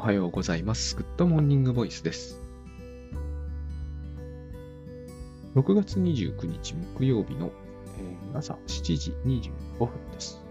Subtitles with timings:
[0.00, 0.96] おはようございます。
[0.96, 2.40] グッドモーニングボイスです。
[5.54, 7.52] 6月29日木曜日の、
[7.98, 10.42] えー朝7時25分です。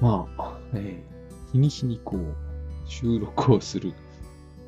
[0.00, 2.22] まあ、えー日に日にこう、
[2.86, 3.92] 収録をする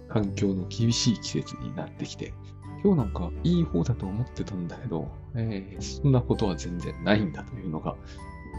[0.09, 2.35] 環境の厳しい季節になってきて、
[2.83, 7.95] 今日なんかいい方だと思ってたんだけど、えーそんなことは全然ないんだというのが、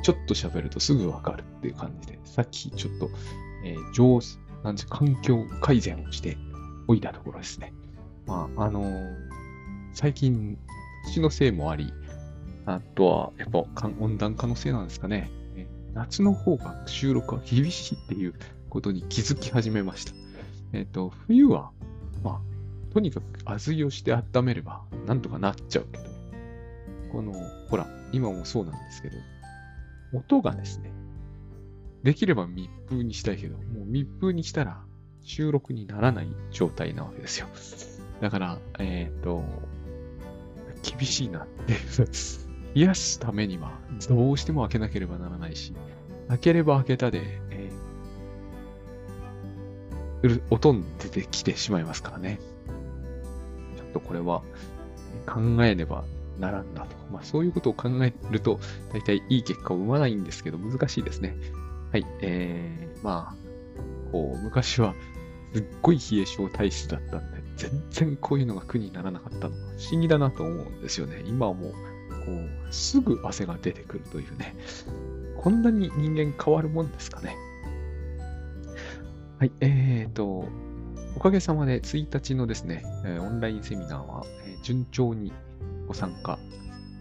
[0.03, 3.09] ちょっと喋るとすぐわかるっていう感じで、さっきちょっと、
[3.65, 6.37] えー上手、なんて環境改善をして
[6.87, 7.73] おいたところですね。
[8.25, 9.33] まあ、あのー
[9.93, 10.57] 最近、
[11.05, 11.93] 年のせいもあり、
[12.65, 13.63] あとは、やっぱ
[13.99, 15.29] 温暖化のせいなんですかね。
[15.93, 18.33] 夏の方が収録は厳しいっていう
[18.69, 20.13] ことに気づき始めました。
[20.73, 21.69] えっ、と、冬は、
[22.23, 26.03] まあ、とにかく厚着をして温めれば、なんとかなっちゃうけど、
[27.11, 27.33] この、
[27.69, 29.17] ほら、今もそうなんですけど、
[30.15, 30.91] 音がですね、
[32.03, 34.81] できれば密封にしたいけど、もう密封にしたら
[35.21, 37.47] 収録にならない状態なわけですよ。
[38.21, 39.43] だから、えっ、と、
[40.81, 41.75] 厳しいなって。
[42.75, 45.73] 冷やすためには、どうしても開けなければならないし、
[46.27, 47.83] 開ければ開けたで、えー
[50.49, 52.39] 音出てきてしまいますからね。
[53.75, 54.41] ちょっとこれは
[55.25, 56.05] 考えねば
[56.39, 56.95] ならんなと。
[57.11, 58.59] まあそういうことを考えると、
[58.93, 61.35] 大体いい結果を生まないんですけど、難しいですね。
[61.93, 62.07] はい。
[62.21, 64.95] えー、まあ、こう、昔は
[65.53, 71.21] すっごい冷え性体質だったんで、全然こういうのが苦にならなかったの不思議だなと思うんですよね。
[71.27, 71.77] 今はもう、こ
[72.31, 74.55] う、すぐ汗が出てくるというね。
[75.37, 77.37] こんなに人間変わるもんですかね。
[79.37, 79.51] はい。
[79.59, 80.45] えーと、
[81.15, 82.83] おかげさまで1日のですね、
[83.21, 84.25] オンラインセミナーは、
[84.63, 85.31] 順調に
[85.87, 86.39] ご参加、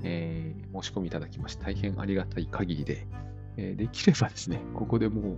[0.02, 3.06] えー申し込みいただきまして、大変ありがたい限りで、
[3.56, 5.36] えーできればですね、 ここでもう、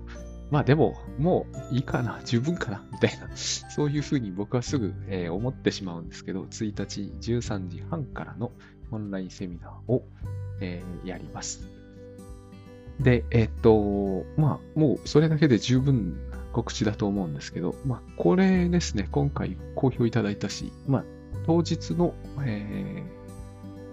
[0.50, 8.52] まあでも、もういいかな、 十分かな、みたいな、そういうふうに僕はすぐ、えー思ってしまうんですけど、1日13時半からの
[8.90, 10.04] オンラインセミナーを、
[10.60, 11.68] えーやります。
[13.00, 16.16] で、えっと、まあ、もうそれだけで十分
[16.52, 21.04] 告知だと思うんですけど、まあ、これですね、今回好評いただいたし、まあ、
[21.44, 22.14] 当日の、
[22.44, 23.24] えー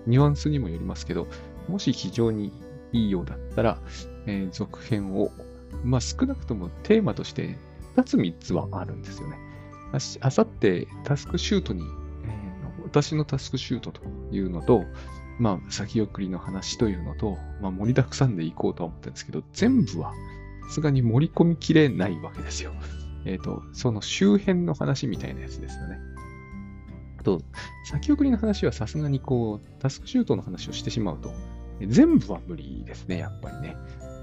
[0.08, 1.28] ニュアンスにもよりますけど、
[1.68, 2.52] もし非常に
[2.92, 3.80] いいようだったら、
[4.26, 5.32] えー続編を、
[5.84, 7.58] まあ、少なくともテーマとして
[7.96, 9.38] 2つ3つはあるんですよね。
[9.94, 12.52] あさってタスクシュートに、えー
[12.84, 14.84] 私のタスクシュートというのと、
[15.40, 20.14] まあ、先送りの話というのと、まあ、盛りだくさんでいこうとは思ってるんですけど、全部は
[20.68, 22.74] さすがに盛り込みきれないわけですよ。
[23.26, 26.00] えっ、と、その周辺の話みたいなやつですよね。
[27.20, 27.42] あと、
[27.86, 31.32] 先送りの話はさすがにこう、タスクシュートの話をしてしまうと、
[31.88, 33.76] 全部は無理ですね、やっぱりね。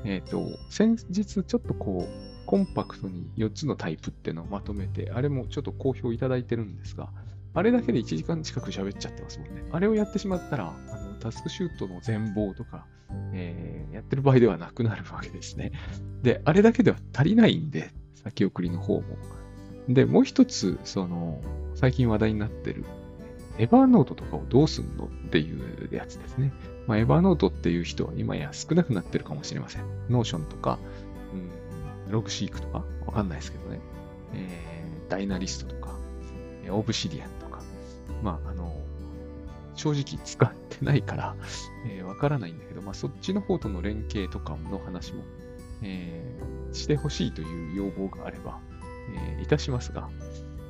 [0.04, 7.10] えっ、と、先日ちょっとこう、コンパクトに4つのタイプっていうのをまとめて、あれもちょっと好評いただいてるんですが、
[7.54, 9.64] あれだけで1時間近く喋っちゃってますもんね。
[9.70, 12.86] あれをやってしまったら、あの TaskChute の全貌とか、
[13.32, 15.72] えーやってる場合ではなくなるわけですね。
[16.22, 19.02] で、あれだけでは足りないんで、先送りの方も。
[19.88, 21.40] で、もう一つ、その、
[21.74, 22.84] 最近話題になってる、
[23.58, 26.52] Evernote とかをどうすんのっていうやつですね。
[26.88, 29.82] まあ、 Evernote っていう人は今や少なくなってるかもしれません。
[30.08, 30.78] Notion とか、
[32.06, 33.78] うん、 Logseq とか、わかんないですけどね。
[34.34, 35.96] えーダイナリストとか、
[36.70, 37.62] オブシディアンとか、
[38.22, 38.76] まあ、あの、
[39.74, 41.34] 正直使ってないから、
[41.90, 45.22] えーわからないんだけど、まあ、そっちの方との連携とかの話も、
[45.82, 48.58] えーしてほしいという要望があれば、
[49.14, 50.08] えーいたしますが、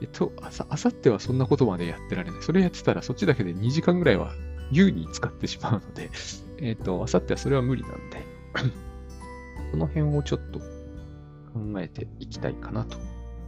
[0.00, 2.42] えっと、あさ、あさってはそんなことまでやってられない。
[2.42, 4.32] それやってたらそっちだけで2時間ぐらいは
[4.70, 6.10] 優に使ってしまうので、
[6.58, 8.24] えっと、あさってはそれは無理なんで、
[9.72, 12.96] その辺をちょっと考えていきたいかなと。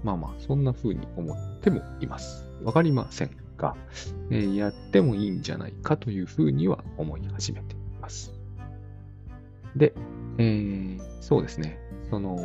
[0.02, 2.48] まあまあ、そんな風に思ってもいます。
[2.62, 3.76] わかりませんが、
[4.30, 8.32] えーやってもいいんじゃないかという風には思い始めています。
[9.76, 9.94] で、
[10.38, 11.78] えーそうですね。
[12.08, 12.38] その、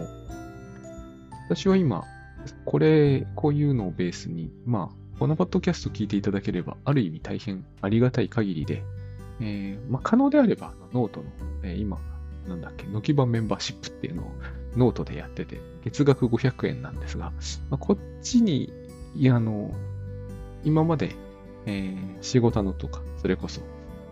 [1.47, 2.03] 私は今、
[2.65, 8.83] これ、こういうのをベースに、まあ、このポッドキャスト聞いていただければ、ある意味大変ありがたい限りで、
[9.39, 11.25] えーまあ、可能であれば、ノートの、
[11.63, 11.97] えー今、
[12.47, 14.31] なんだっけ、ノキバメンバーシップっていうのを
[14.75, 17.31] ノートでやってて、月額500円なんですが、
[17.69, 18.73] まあ、こっちに、
[19.31, 19.71] あの、
[20.65, 21.15] 今まで、
[21.65, 23.61] えー仕事のとか、それこそ、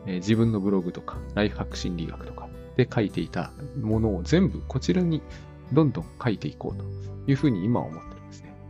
[0.05, 2.47] えー自分のブログとか、ライフハック心理学とか
[2.77, 3.51] で書いていた
[3.81, 5.21] ものを全部こちらに
[5.73, 6.85] どんどん書いていこうと
[7.27, 8.12] いうふうに今思って。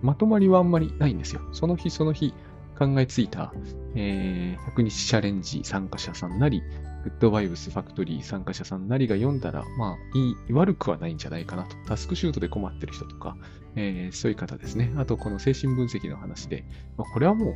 [0.04, 1.42] まとまりはあんまりないんですよ。
[1.54, 2.34] その日その日
[2.78, 3.54] 考えついた、
[3.96, 6.62] えー100日チャレンジ参加者さんなり、
[7.04, 11.76] グッドバイブスファクトリー参加者さんなりが読んだら、まあ、いい、悪くはないんじゃないかなと。
[11.86, 13.38] タスクシュートで困ってる人とか、
[13.76, 14.92] えー、そういう方ですね。
[14.98, 16.64] あと、この精神分析の話で、
[16.98, 17.56] まあ、これはもう、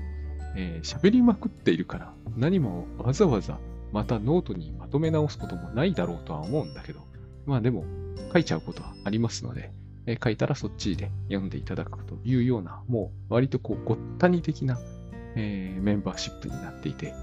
[0.55, 3.57] えー、喋りまくっているから、何もわざわざ
[3.91, 6.99] またノートにまとめ直すこともないだろうとは思うんだけど、
[7.45, 7.85] まあでも、
[8.33, 9.71] 書いちゃうことはありますので、
[10.07, 14.79] え、書いたらそっちで読んでいただくというような、もう割とこう、ごった煮的な、
[15.35, 17.13] えー、メンバーシップになっていて、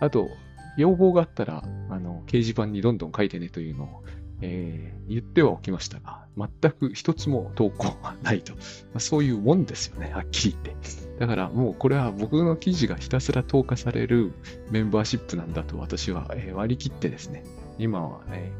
[0.00, 0.28] あと、
[0.76, 4.04] 要望があったら、あの、掲示板にどんどん書いてねというのを、
[4.40, 8.54] えー、言ってはおきましたが、全く一つも投稿はないと。
[8.54, 8.58] ま
[8.96, 10.82] あ、そういうもんですよね、はっきり言って。
[11.20, 14.32] だからもうこれは僕の記事がひたすら投下される
[14.70, 17.44] メンバーシップなんだと私は、えー、割り切ってですね、
[17.78, 18.50] 今は、ね、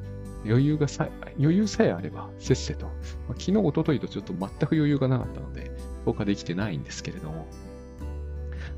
[0.45, 1.09] 余裕がさ、
[1.39, 2.95] 余裕さえあれば、せっせと、まあ、
[3.39, 5.71] 昨日、おとといとちょっと全く余裕がなかったので、
[6.05, 7.47] 投下できてないんですけれども、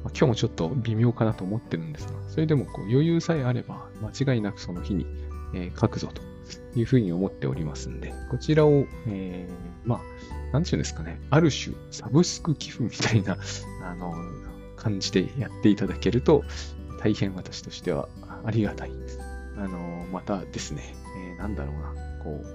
[0.05, 5.07] まあ、今日もちょっと微妙かなと思ってるんですが、それでもこう余裕さえあれば、間違いなくその日に、
[5.55, 6.21] えー、書くぞと
[6.79, 13.39] いうふうに思っておりますんで、こちらを、えー、まあ、なんていうんですかね、ある種、サブスク寄付みたいな、
[13.83, 14.15] あの、
[14.77, 16.45] 感じでやっていただけると、
[17.01, 18.09] 大変私としては
[18.45, 18.93] ありがたい。
[19.57, 22.47] あの、またですね、えー、なんだろうな、こう、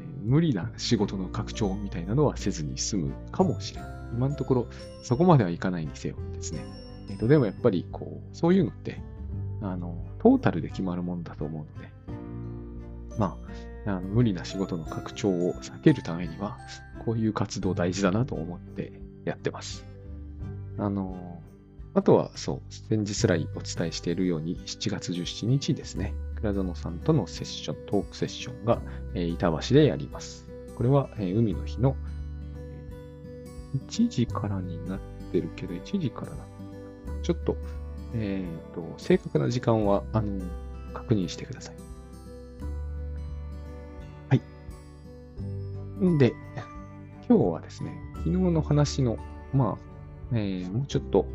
[0.00, 3.90] えー、無理な仕事の拡張みたいなのはせずに済むかもしれない。
[4.14, 4.66] 今のところ、
[5.02, 6.64] そこまではいかないにせよですね。
[7.08, 9.00] えっ、ー、と、でもやっぱり、こう、そういうのって、
[9.60, 11.94] あの、トータルで決まるもんだと思うので、
[13.18, 13.38] ま
[13.86, 16.58] あ、あの無理な仕事の拡張を避けるためには、
[17.04, 18.92] こういう活動大事だなと思って
[19.24, 19.84] やってます。
[20.78, 21.42] あの、
[21.94, 26.14] あとはそう、先日来お伝えしているように、7月17日ですね、
[26.44, 28.82] 倉園さんとのセッション、トークセッションが、
[29.14, 30.46] えー、板橋でやります。
[30.76, 31.96] これは、えー、海の日の
[33.88, 35.00] 1時からになっ
[35.32, 36.36] てるけど、1時からだ。
[37.22, 37.56] ちょっと、
[38.14, 40.44] えっ、ー、と、正確な時間は、あの、
[40.92, 41.76] 確認してください。
[44.28, 46.04] はい。
[46.04, 46.34] んで、
[47.26, 49.16] 今日はですね、昨日の話の、
[49.54, 51.26] まあ、えー、もうちょっと、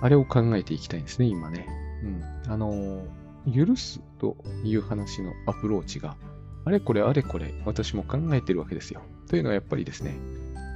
[0.00, 1.68] あれを考えていきたいんですね、今ね。
[2.02, 2.52] うん。
[2.52, 3.04] あの、
[3.50, 6.16] 許すという話のアプローチが、
[6.64, 9.02] あれこれあれこれ私も考えてるわけですよ。
[9.28, 10.16] というのはやっぱりですね、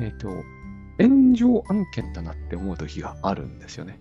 [0.00, 0.28] えっ、ー、と、
[0.98, 4.00] 炎上案件だなって思う時があるんですよね。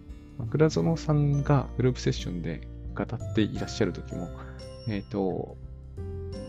[0.50, 4.30] 倉園さんがグループセッションで語っていらっしゃる時も、
[4.88, 5.58] えっ、ー、と、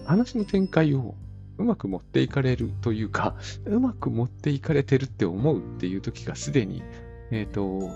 [0.07, 1.15] 話の展開を
[1.59, 6.83] うまく持っていかれるというか、うまく持っていかれてるって思うっていう時がすでに、
[7.31, 7.91] えっ、ー、と、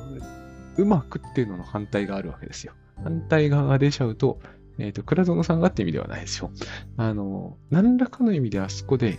[0.77, 2.73] うまくっていうのの反対があるわけですよ。
[3.05, 4.41] 反対側が出ちゃうと、
[4.79, 6.51] えっ、ー、と、倉園さんがって意味ではないですよ。
[6.97, 9.19] あの、何らかの意味であそこで、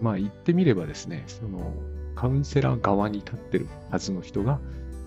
[0.00, 1.72] まあ言ってみればですね、その、
[2.14, 4.60] カウンセラー側に立ってるはずの人が、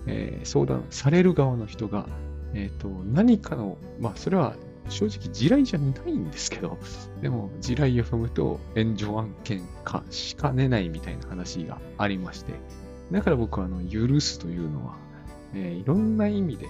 [0.06, 2.06] えー、相談される側の人が、
[2.54, 4.56] えっ、ー、と、何かの、まあ、それは
[4.88, 6.78] 正直地雷じゃないんですけど、
[7.20, 12.54] でも地雷を踏むと炎上案件化しかねないみたいな話がありまして、
[13.10, 14.96] だから僕はあの、許すというのは、
[15.54, 16.66] えー、いろんな意味で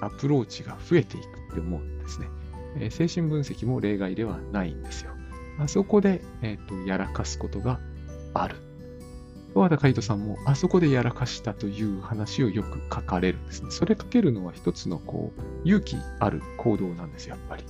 [0.00, 2.28] アプローチが増えていくって思うんですね。
[2.76, 5.12] えー、精神分析も例外ではないんですよ。
[5.58, 7.80] あそこで、え、ー、と、やらかすことが
[8.34, 8.56] ある。
[9.54, 13.70] 和田海人さんもあそこでやらかしたという話をよく書かれるんですね。
[13.70, 17.64] それ書けるのは一つのこう勇気ある行動なんですよ、やっぱり。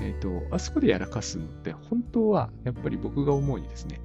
[0.00, 4.00] えっ、ー、と、あそこでやらかすのって本当はやっぱり僕が思うにですね、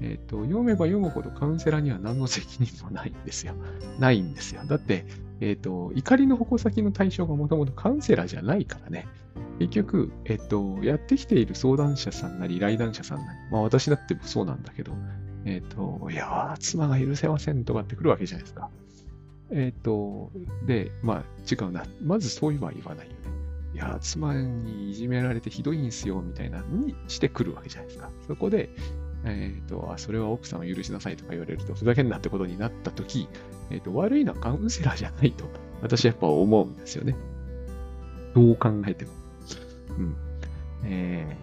[0.00, 3.54] え、ー、と、読めば読むほどカウンセラーには何の責任もないんですよ。
[3.98, 4.62] ないんですよ。
[4.66, 5.06] だって、
[5.40, 9.06] え、ー、と、怒りの矛先の対象がもともとカウンセラーじゃないからね。
[9.58, 14.92] 結局、えっと、やってきている相談者さんなり、来談者さんなり、まあ私だってそうなんだけど、
[15.44, 18.70] えっ、ー、と、いや妻が許せませんとかって来るわけじゃないですか。
[19.50, 20.32] えっ、ー、と、
[20.66, 21.84] で、まあ、違うな。
[22.02, 23.18] まずそういうは言わないよね。
[23.74, 28.10] いや妻にいじめられてひどいんすよ、みたいなにしてくるわけじゃないですか。
[28.26, 28.70] そこで、
[29.24, 33.28] えっ、ー、と、あ、それは奥さんを許しなさいとか言われると、ふざけんなってことになったとき、
[33.70, 35.44] えっ、と、悪いのはカウンセラーじゃないと、
[35.82, 37.16] 私はやっぱ思うんですよね。
[38.34, 39.12] どう考えても。
[39.98, 40.16] うん。
[40.84, 41.36] え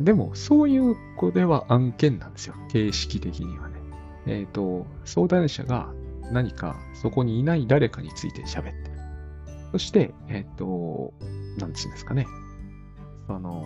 [0.00, 2.54] ー、でも、そういう子では案件なんですよ。
[2.70, 3.74] 形式的にはね。
[4.26, 5.92] えっ、ー、と、相談者が
[6.32, 8.76] 何かそこにいない誰かについて喋ってる。
[9.72, 11.14] そして、えっ、ー、と、
[11.58, 12.26] なんつうんですかね。
[13.26, 13.64] その、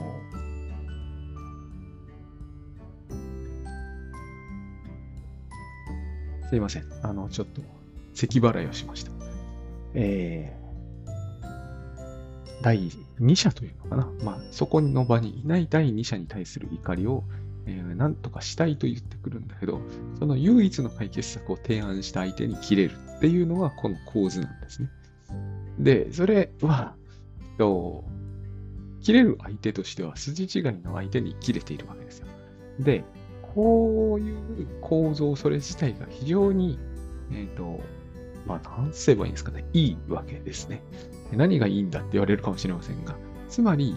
[6.49, 6.85] すいません。
[7.03, 7.63] あの、ちょっと、
[8.15, 9.13] 咳払いをしました。
[9.95, 14.11] えー、第2者というのかな。
[14.25, 17.25] まあ、そこの場にいない第2者に対する怒りを、
[17.67, 19.81] えー、何とかしたいと言ってくるんだけど、
[20.19, 24.91] その唯一の解決策を提案した相手に切れるっていうのがこの構図なんですね。
[25.79, 26.95] で、それは、
[27.59, 28.05] と
[29.01, 32.27] 切れる相手としては筋違いの相手に切れているわけですよ。
[32.81, 33.05] で、
[33.55, 36.79] こういう構造、それ自体が非常に、
[37.31, 37.81] えっ、ー、と、
[38.47, 39.65] まあ、なんすればいいんですかね。
[39.73, 40.83] いいわけですね。
[41.33, 43.17] 何がいいんだって言われるかもしれませんが、
[43.49, 43.97] つまり、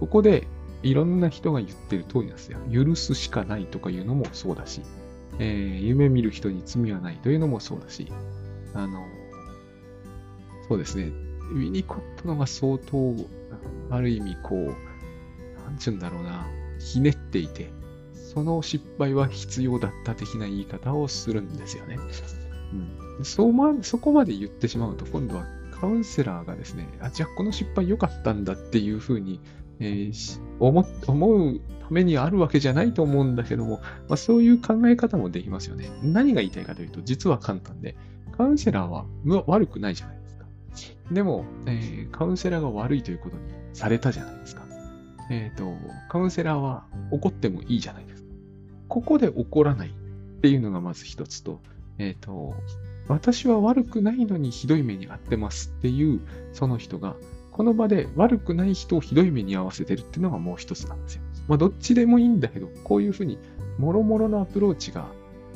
[0.00, 0.46] ここで
[0.82, 2.58] いろんな人が言ってる通りなんですよ。
[2.72, 4.82] 許すしかないとかいうのもそうだし、
[5.38, 8.12] えー、夢見る人に罪はないというのもそうだし、
[8.74, 9.06] あの、
[10.68, 11.12] そうですね。
[11.52, 13.14] ウィニコットのが相当、
[13.90, 14.66] ある意味こう、
[15.64, 16.46] なんちゅうんだろうな、
[16.78, 17.70] ひねっていて、
[18.34, 21.96] その失敗は必要だった的な言い方をするんですよね。
[23.18, 25.46] うん、そうまそこまで言ってしまうと、今度は
[25.80, 29.40] カウンセラーがですね、あ、じゃあこの失敗良かったんだっていうふうに、
[29.80, 35.90] えー、思思うためにあるわけじゃないと思うんだけども、まあ、そういう考え方もできますよね。
[36.02, 37.96] 何が言いたいかというと、実は簡単で、
[38.36, 39.06] カウンセラーは
[39.46, 40.44] 悪くないじゃないですか。
[41.12, 43.42] でも、えー、カウンセラーが悪いということに
[43.72, 44.68] されたじゃないですか。
[45.30, 45.72] えっ、ー、と、
[46.08, 48.07] カウンセラーは怒ってもいいじゃないですか。
[48.88, 51.60] ここで怒らないっていうのがまず一つと、
[51.98, 52.54] えっ、ー、と、
[53.08, 56.20] 私は悪くないのにひどい目に遭ってますっていう
[56.52, 57.16] その人が、
[57.52, 61.22] この場で悪くない人をひどい目に遭わせてるっていうのがもう一つなんですよ。
[61.48, 63.38] まあ、どっちでもいいんだけど、こういうふうに、
[63.78, 65.06] もろもろのアプローチが、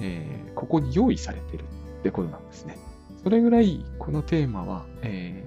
[0.00, 1.64] えー、ここに用意されてる
[2.00, 2.78] ってことなんですね。
[3.22, 5.44] それぐらい、このテーマは、え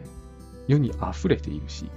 [0.68, 1.90] ー、世に溢れているし、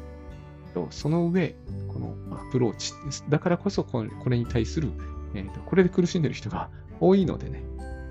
[0.91, 1.57] その上、
[1.89, 2.93] このアプローチ。
[3.29, 4.91] だからこそこれに対する、
[5.35, 6.71] えーと、これで苦しんでる人が
[7.01, 7.63] 多いのでね、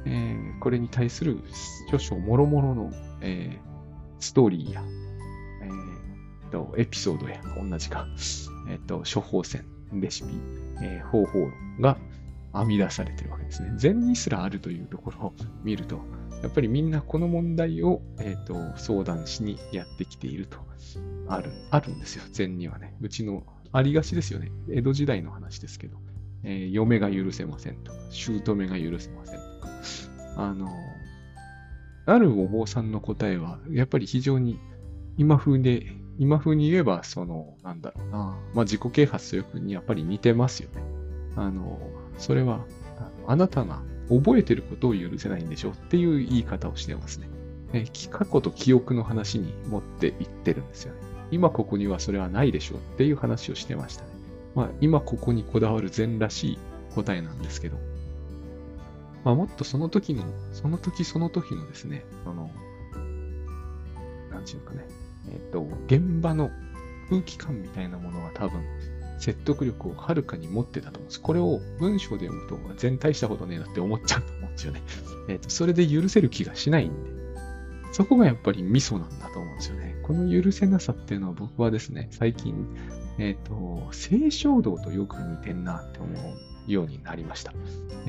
[0.06, 1.40] えー、これに対する
[1.92, 3.60] 少々もろもろの、えー、
[4.20, 4.84] ストーリーや、
[5.64, 8.08] えーと、エピソードや同じか、
[8.70, 10.30] えーと、処方箋、レシピ、
[10.82, 11.48] えー、方法
[11.80, 11.98] が
[12.54, 13.72] 編み出されてるわけですね。
[13.76, 15.34] 禅にすらあるというところを
[15.64, 16.00] 見ると、
[16.42, 20.60] やっぱりみんなこの問題を、えーと、相談しにやってきていると、
[21.28, 22.96] ある、あるんですよ、禅にはね。
[23.02, 24.52] うちの、ありがちですよね。
[24.70, 25.98] 江戸時代の話ですけど、
[26.48, 29.70] えー、嫁が許せませんとか、姑が許せませんとか、
[30.38, 30.70] あの、
[32.06, 34.58] あるお坊さんの答えは、やっぱり非常に
[35.18, 35.86] 今風で、
[36.18, 38.18] 今風に言えば、その、なんだろうな、
[38.54, 40.82] まあ自己啓発とよくにやっぱり似てますよね。
[41.36, 41.80] あの、
[42.18, 42.66] それは、
[43.27, 47.27] あなたが覚えてることを許せないんでしょっていう言い方をしてますね。
[47.74, 51.01] え過去と記憶の話に持っていってるんですよね。
[51.30, 54.17] 今ここにはそれはないでしょうっていう話をしてましたね。
[54.58, 56.60] まあ今ここにこだわる禅らしい
[56.96, 57.78] 答えなんですけど、
[59.24, 62.50] まあもっとその時の、その時その時のですね、その、
[64.32, 64.84] なんていうかね、
[65.32, 66.50] えっ、ー、と、現場の
[67.08, 68.64] 空気感みたいなものは多分
[69.20, 71.22] 説得力をはるかに持ってたと思うんです。
[71.22, 74.82] これを文章で読むと全体したことねえなって思っちゃうと思うんですよね。
[75.30, 77.12] えっ、ー、と、それで許せる気がしないんで、
[77.92, 79.47] そこがやっぱりミソなんだと思。
[80.08, 82.66] この許せなさっていうのは僕はですね、最近、
[83.18, 86.08] えっ、ー、と、性衝動とよく似てんなって思
[86.68, 87.54] うようになりました。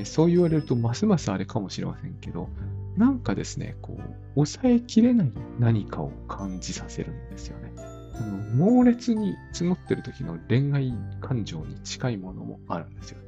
[0.04, 2.48] そう言われるとますますあれかもしれませんけど、
[2.96, 4.02] なんかですね、こう、
[4.36, 7.72] 抑えきれない何かを感じさせるんですよね。
[8.14, 13.18] あの猛烈に募ってる時の恋愛感情に近いものもあるんですよ。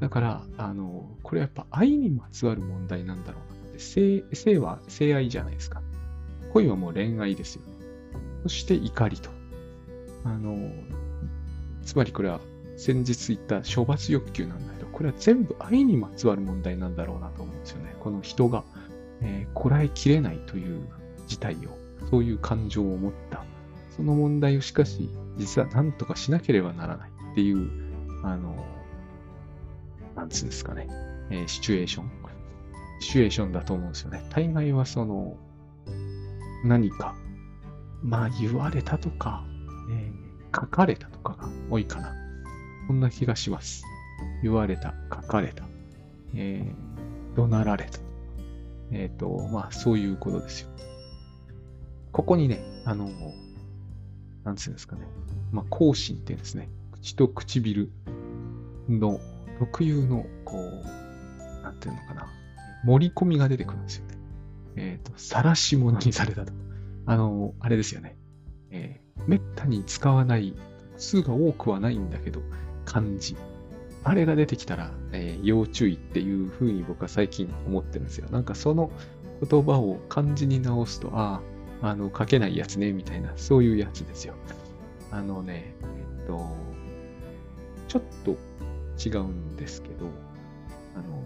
[0.00, 5.80] だから、あの、これやっぱ愛にまつわる問題なんだろうなって、性性は性愛じゃないですか。
[6.52, 7.79] 恋はもう恋愛ですよね。
[8.42, 9.30] そして怒りと。
[10.24, 10.70] あの、
[11.84, 12.40] つまりこれは
[12.76, 17.94] 先日言った処罰欲求なんだけど、これは全部愛にまつわる問題なんだろうなと思うんですよね。
[18.00, 18.64] この人が、
[19.22, 20.88] えー、こらえきれないという
[21.26, 21.76] 事態を、
[22.10, 23.44] そういう感情を持った
[23.96, 27.70] その問題をしかし、実は何とかしなければならないっていう、
[28.22, 28.64] あの、
[30.16, 30.88] なんつうんですかね、
[31.30, 32.10] えー、シチュエーション。
[33.00, 34.22] シチュエーションだと思うんですよね。
[34.30, 35.36] 大概はその、
[36.64, 37.14] 何か、
[38.02, 39.44] まあ言われたとか、
[39.90, 42.14] えー、書かれたとかが多いかな。
[42.86, 43.84] そんな気がします。
[44.42, 45.64] 言われた、書かれた、
[46.34, 47.98] えー、怒鳴られた。
[48.90, 50.70] えっ、ー、と、まあそういうことですよ。
[52.12, 53.08] ここにね、あの、
[54.44, 55.06] なんつうんですかね。
[55.52, 57.90] まあ、口唇ってですね、口と唇
[58.88, 59.20] の
[59.58, 62.26] 特有の、こう、なんていうのかな、
[62.84, 64.18] 盛り込みが出てくるんですよね。
[64.76, 66.52] えっ、ー、と、晒し物にされたと。
[67.10, 68.16] あの、あれですよね。
[68.70, 70.54] えー、めったに使わない、
[70.96, 72.40] 数が多くはないんだけど、
[72.84, 73.34] 漢字。
[74.04, 78.28] あれが出てきたら、えー、要注意っていうふうに僕は最近思ってるんですよ。
[78.30, 78.92] なんかその
[79.42, 81.42] 言葉を漢字に直すと、あ
[81.82, 84.34] あ、あの、書けないやつね、みたいな、そういうやつですよ。
[85.10, 86.46] あのね、えっと、
[87.88, 88.36] ちょっと
[89.04, 90.06] 違うんですけど、
[90.94, 91.24] あの、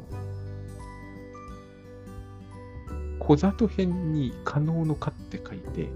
[3.26, 5.88] 小里編に可能のかって書いて、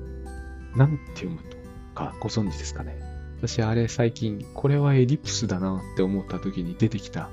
[0.75, 1.57] なんて読むと
[1.95, 2.99] かご存知ですかね？
[3.39, 7.29] 私あれ最近、これはエリプスだなって思った時に出てきた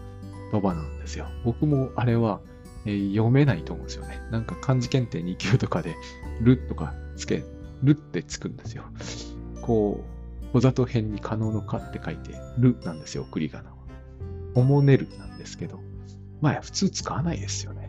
[0.51, 1.27] 言葉なんですよ。
[1.43, 2.41] 僕もあれは、
[2.85, 4.19] えー、読めないと思うんですよね。
[4.31, 5.95] なんか漢字検定2級とかで、
[6.41, 7.43] るとかつけ、
[7.81, 8.83] るってつくんですよ。
[9.61, 10.03] こ
[10.43, 13.75] う、小里編に可能のかって書いて、るなんですよ、送り仮名は。
[14.55, 15.79] おもねるなんですけど、
[16.41, 17.84] まあ普通使わないですよね。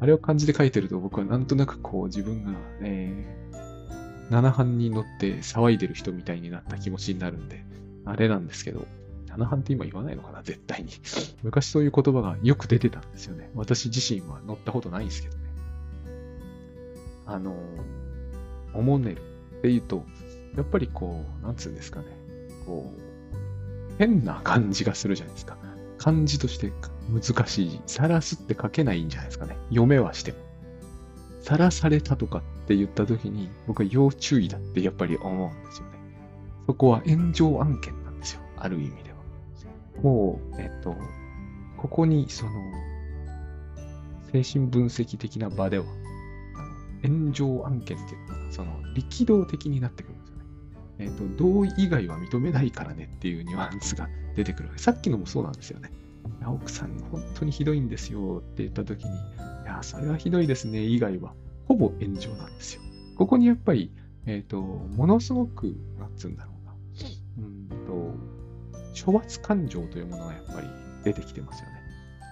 [0.00, 7.64] あれを漢字で書いてると僕はなんとなくこう自分が、えー、七班に乗って騒いでる人みたいになった気持ちになるんで、
[8.04, 8.86] あれなんですけど、
[9.28, 10.90] 七班って今言わないのかな絶対に。
[11.42, 13.50] 昔そういう言葉がよく出てたんですよね。
[13.54, 15.44] 私自身は乗ったことないんですけどね。
[17.26, 17.56] あの、
[18.74, 19.20] おもねる
[19.58, 20.04] って言うと、
[20.56, 22.06] やっぱりこう、なんつうんですかね。
[22.64, 23.00] こう、
[23.98, 25.56] 変な感じがするじゃないですか。
[25.98, 26.72] 漢字として
[27.08, 27.80] 難しい。
[27.86, 29.56] さらすって書けないんじゃないですかね。
[29.68, 30.38] 読めはしても。
[31.40, 35.98] さらされたとかって言った時に、僕は要注意だってやっぱり思うんですよね。
[36.66, 38.40] そこは炎上案件なんですよ。
[38.56, 39.16] ある意味では。
[40.02, 40.96] もう、えっと、
[41.76, 42.52] ここにその、
[44.32, 45.84] 精神分析的な場では、
[47.02, 50.44] 炎上案件っていうのが、その、力道的になってくるんですよね。
[50.98, 54.70] えっ、と、同意以外は認めないからねっていうニュアンスが出てくる。
[54.76, 55.92] さっきのもそうなんですよね。
[56.46, 59.16] 奥さん、本当にひどいんですよって言った時に、い
[59.66, 61.34] や、それはひどいですね、以外は、
[61.66, 62.82] ほぼ炎上なんですよ。
[63.16, 63.92] ここにやっぱり、
[64.26, 66.74] えっ、ー、と、ものすごく、なんつうんだろうな、
[67.38, 70.68] うんと、処罰感情というものがやっぱり
[71.04, 71.76] 出てきてますよね。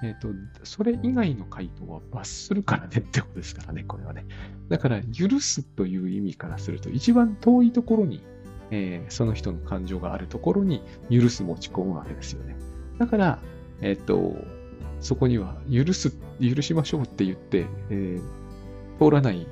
[0.02, 0.28] えっ、ー、と、
[0.64, 4.26] それ以外の回答は罰するからねってことですからね、これはね。
[4.68, 8.22] だから、許すという意味からすると、一番遠いところに、
[8.70, 12.56] えー、その人の感情があるところに許す持ち込むわけですよね。
[12.98, 13.42] だから、
[13.80, 14.36] えっと、
[15.00, 19.46] そこには許す、許しましょうって言って、えー、通らない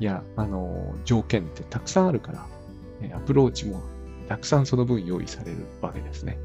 [0.00, 2.46] や、あの、条件ってたくさんあるから、
[3.02, 3.82] えアプローチも
[4.28, 6.38] たくさんその分用意されるわけですね。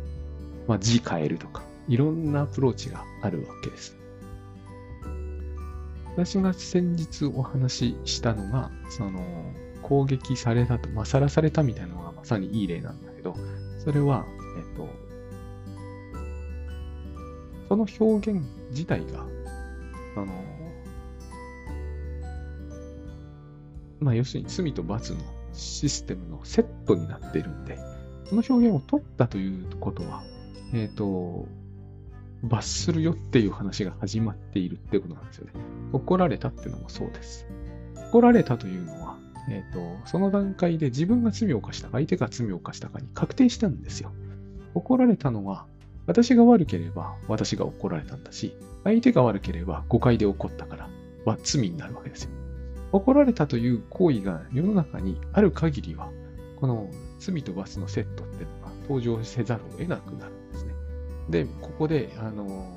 [0.68, 3.98] まあ、字変えるとか、いろんなアプローチがあるわけです。
[6.16, 9.22] 私が先日お話ししたのが、その、
[9.82, 13.36] 攻撃されたと、まあ、さらされたみたいなのがまさにいい例なんだけど、
[13.79, 14.25] それは、
[14.58, 14.88] えっと、
[17.72, 19.25] その表現自体が、
[20.18, 20.25] あの、
[24.01, 25.20] まあ、要するに罪と罰の
[25.53, 27.77] システムのセットになっているんで、
[28.25, 30.22] その表現を取ったということは、
[30.74, 31.48] えっ、ー、と、
[32.44, 35.53] 罰するよっていう話が始まっているってことなんですよね。
[35.94, 37.48] 怒られたっていうのもそうです。
[38.10, 39.18] 怒られたというのは、
[39.50, 44.12] えっ、ー、と、その段階で自分が罪を犯したか、相手が罪を犯したかに確定したんですよ。
[44.74, 45.68] 怒られたのは、
[46.07, 50.90] 私が悪ければ私が怒られたんだし、相手が悪ければ誤解で怒ったから
[51.25, 52.31] は罪になるわけですよ。
[52.92, 56.09] 怒られたという行為が世の中にある限りは、
[56.59, 60.74] この罪と罰のセットっていうのが登場せざるを得なくなるんですね。
[61.29, 62.68] で、ここで、あの、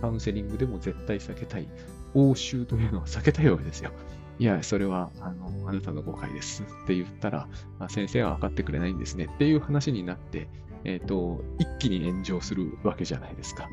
[0.00, 1.68] カウンセリングでも絶対避けたい、
[2.14, 3.90] 応酬というのは避けたいわけですよ。
[4.38, 7.48] いや、それは、あの、あなたの誤解ですって言ったら、
[7.88, 10.48] 先生は分かってくれないんですねっていう話になって、
[10.84, 13.68] えっ、ー、と、一気に炎上するわけじゃないですか。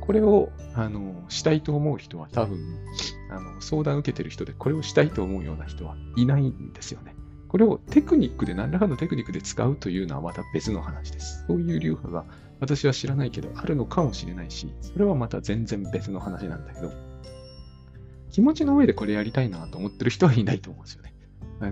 [0.00, 2.58] これを、あの、したいと思う人は多分、
[3.30, 7.14] あの、相談受けてる人でこれをしたいと思うような人はいないんですよね。
[7.48, 11.44] これをテクニックで、何らかのテクニックで使うというのはまた別の話です。
[11.48, 12.24] そういう流派が
[12.60, 16.92] 私は知らないけど、あるのかもしれないし、それはまた全然別の話なんだけど、
[18.30, 21.09] 気持ちの上でこれやりたいなと思ってる人はいないと思うんですよね。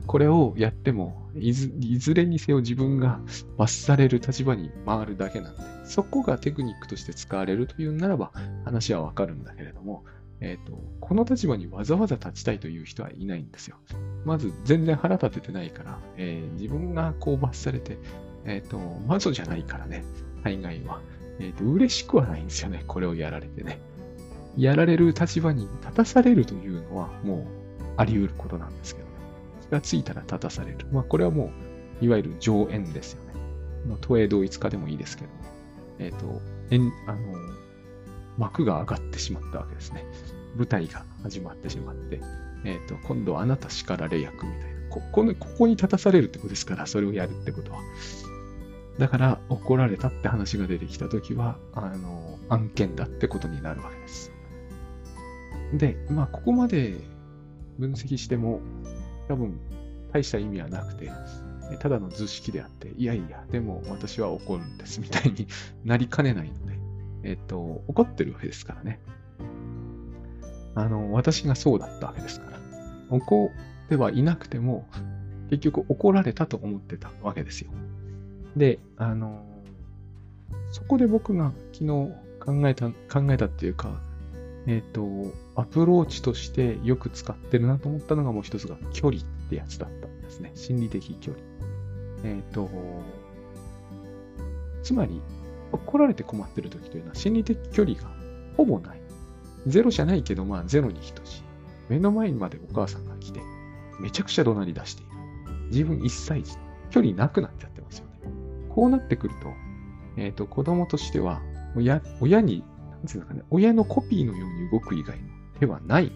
[0.07, 3.21] これをやってもいず、いずれにせよ自分が
[3.57, 8.33] 罰される立場に回るだけなんで、そこがテクニックとして使われるというならば
[8.65, 10.05] 話はわかるんだけれども、
[10.41, 13.77] え、ー、と、この立場にわざわざ立ちたいという人はいないんですよ。
[14.25, 17.99] まず全然腹立ててないから、えー、自分がこう罰されて、
[18.45, 20.05] えっ、ー、と、魔女じゃないからね、
[20.45, 21.01] 大概は。
[21.41, 23.81] えっ、と、嬉しくはないんですよね、これをやられてね。
[24.57, 27.45] やられる立場に立たされるというのはもう
[27.97, 29.08] あり得ることなんですけど。
[29.71, 30.79] がついたら立たされる。
[30.93, 31.51] まあ、これはも
[32.01, 33.29] う、いわゆる上演ですよね。
[34.01, 35.31] 都営同一化でもいいですけど、
[35.99, 37.19] えっ、ー、と、えん、あの、
[38.37, 40.05] 幕が上がってしまったわけですね。
[40.57, 42.21] 舞台が始まってしまって、
[42.65, 44.79] えっ、ー、と、今度はあなた叱られ役みたいな。
[44.91, 47.81] ここに、ここに立たされるってことですから、それをやるってことは。
[48.99, 54.33] だから、怒られたって話が出てきたときは、あの、案件だってことになるわけです。
[55.75, 56.97] で、まあ、ここまで
[57.79, 58.61] 分析しても、
[59.29, 59.59] 多分
[60.13, 61.11] 大した意味はなくて、
[61.81, 65.47] ただの図式であって、いやいや、でも私は怒るんですみたいに
[65.85, 66.79] なりかねないので、
[67.23, 69.01] えっと、怒ってるわけですからね。
[70.75, 72.59] あの、私がそうだったわけですから。
[73.11, 73.51] 怒
[73.87, 74.87] ってはいなくても、
[75.51, 77.71] 結局怒られたと思ってたわけですよ。
[78.57, 79.45] で、あの
[80.71, 81.87] そこで僕が昨日
[82.41, 84.01] 考えた、考えたっていうか、
[84.67, 85.03] えっ、と、
[85.59, 90.53] アプローチとしてよく使ってるなと思ったのがもう一つが距離ってやつだったんですね。
[90.55, 91.45] 心理的距離。
[92.23, 92.71] えっ、と、
[94.85, 95.21] つまり、
[95.73, 98.09] 怒られて困ってる時というのは心理的距離が
[98.57, 99.01] ほぼない。
[99.67, 101.43] ゼロじゃないけど、まあゼロに等しい。
[101.89, 103.41] 目の前にまでお母さんが来て、
[103.99, 105.13] めちゃくちゃ怒鳴り出している。
[105.73, 106.57] 自分一歳児、
[106.91, 108.13] 距離なくなっちゃってますよね。
[108.69, 109.53] こうなってくると、
[110.17, 111.43] えっ、ー、と、子供としては、
[111.75, 116.13] 親、親に、なんていうのかね、親のコピーのように動く以外の手はない。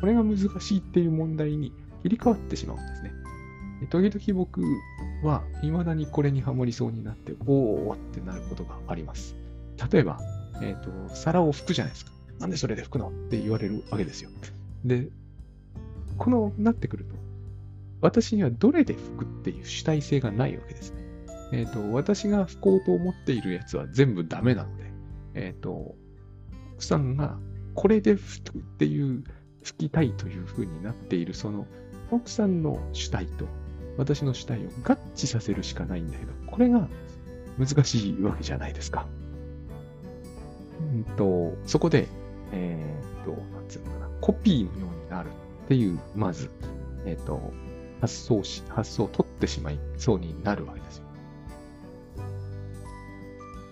[0.00, 3.12] これが難しいっていう問題に切り替わってしまうんですね。
[3.90, 4.62] 時々僕
[5.22, 9.34] は未だにこれにはまりそうになって、おーってなることがあります。
[9.92, 10.18] 例えば、
[10.62, 12.12] えっ、ー、と、皿を拭くじゃないですか。
[12.38, 14.30] なんでそれで拭くのって言われるわけですよ。
[14.84, 15.08] で、
[16.16, 17.14] このなってくると、
[18.00, 21.02] 私にはどれで拭くっていう主体性がないわけですね。
[21.52, 24.90] えっ、ー、と、私が拭こうと思っているやつは全部ダメなので、
[25.34, 25.94] えっ、ー、と、
[26.74, 27.38] 奥さんが
[27.76, 29.22] これで拭くっていう
[29.62, 31.66] 拭きたいというふうになっている、その
[32.10, 33.46] 奥さんの主体と
[33.98, 36.88] 私の主体を合致させるしかないんだけど、これが
[37.58, 39.06] 難しいわけじゃないですか。
[40.80, 42.08] うんと、そこで、
[42.52, 45.28] えっ、ー、と、なんつうのかな、コピーのようになる
[45.64, 46.50] っていう、まず、
[47.04, 47.52] えっ、ー、と、
[48.00, 51.04] 発想し、発想を取ってしまいそうになるわけですよ。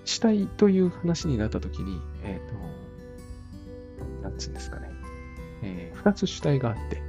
[0.05, 2.84] 主体という話になったときに、えっ、ー、と、
[4.25, 4.91] なんつうんですかね。
[5.63, 7.03] えー、二つ主体があって、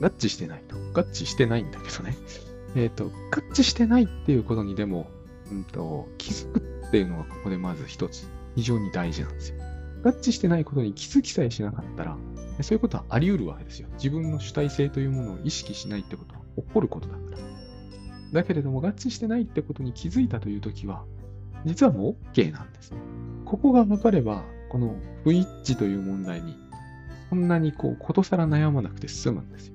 [0.00, 0.76] 合致してないと。
[0.76, 2.16] 合致してないんだけどね。
[2.74, 3.10] えっ、ー、と、合
[3.52, 5.10] 致してないっていうことにでも、
[5.50, 9.56] うんと、気づくっていうのがここでまず一つ、非常に大事なんですよ。
[10.04, 12.16] 合致してないことに気づきさえしなかったら、
[12.60, 13.88] そういうことはあり得るわけですよ。
[13.94, 17.38] 自分の主体性というものを意識しないってことは起こることだから。
[18.32, 21.04] だけれども、合致してないってことに気づいたというときは、
[21.64, 22.92] 実はもう OK なんです。
[23.44, 26.56] ここが分かれば、この不一致という問題に、
[27.28, 29.74] そんなにこう、ことさら悩まなくて済むんですよ。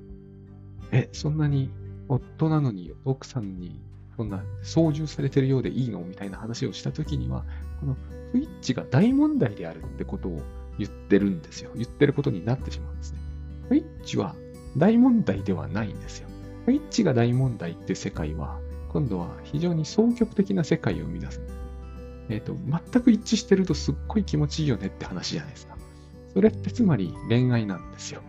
[0.92, 1.70] え、そんなに
[2.10, 3.80] 夫なのに奥さんに
[4.18, 7.46] そんな操縦されてるようでいいのみたいな話をしたときには、
[7.80, 7.96] この
[8.32, 10.42] 不一致が大問題であるってことを
[10.80, 11.70] 言ってるんですよ。
[11.76, 13.20] 言ってることになってしまうんですね。
[13.70, 14.36] 不一致は
[14.78, 16.28] 大問題ではないんですよ。
[16.66, 21.67] 不一致が大問題って世界は、今度は非常に双極的な世界を生み出すんです。
[22.30, 25.78] えっ、ー、と、全く一致してるとすっごい気持ちいいよねって話じゃないですか。
[26.34, 28.22] それってつまり恋愛なんですよ。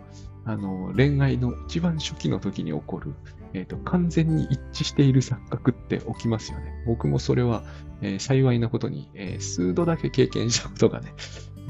[0.45, 3.15] あの、恋愛の一番初期の時に起こる、
[3.53, 6.85] えっ、ー、と、完全に一致している錯覚って起きますよね。
[6.87, 7.65] 僕もそれは、
[8.01, 11.13] えー、幸いなことに、えー、数度だけ経験したことがね、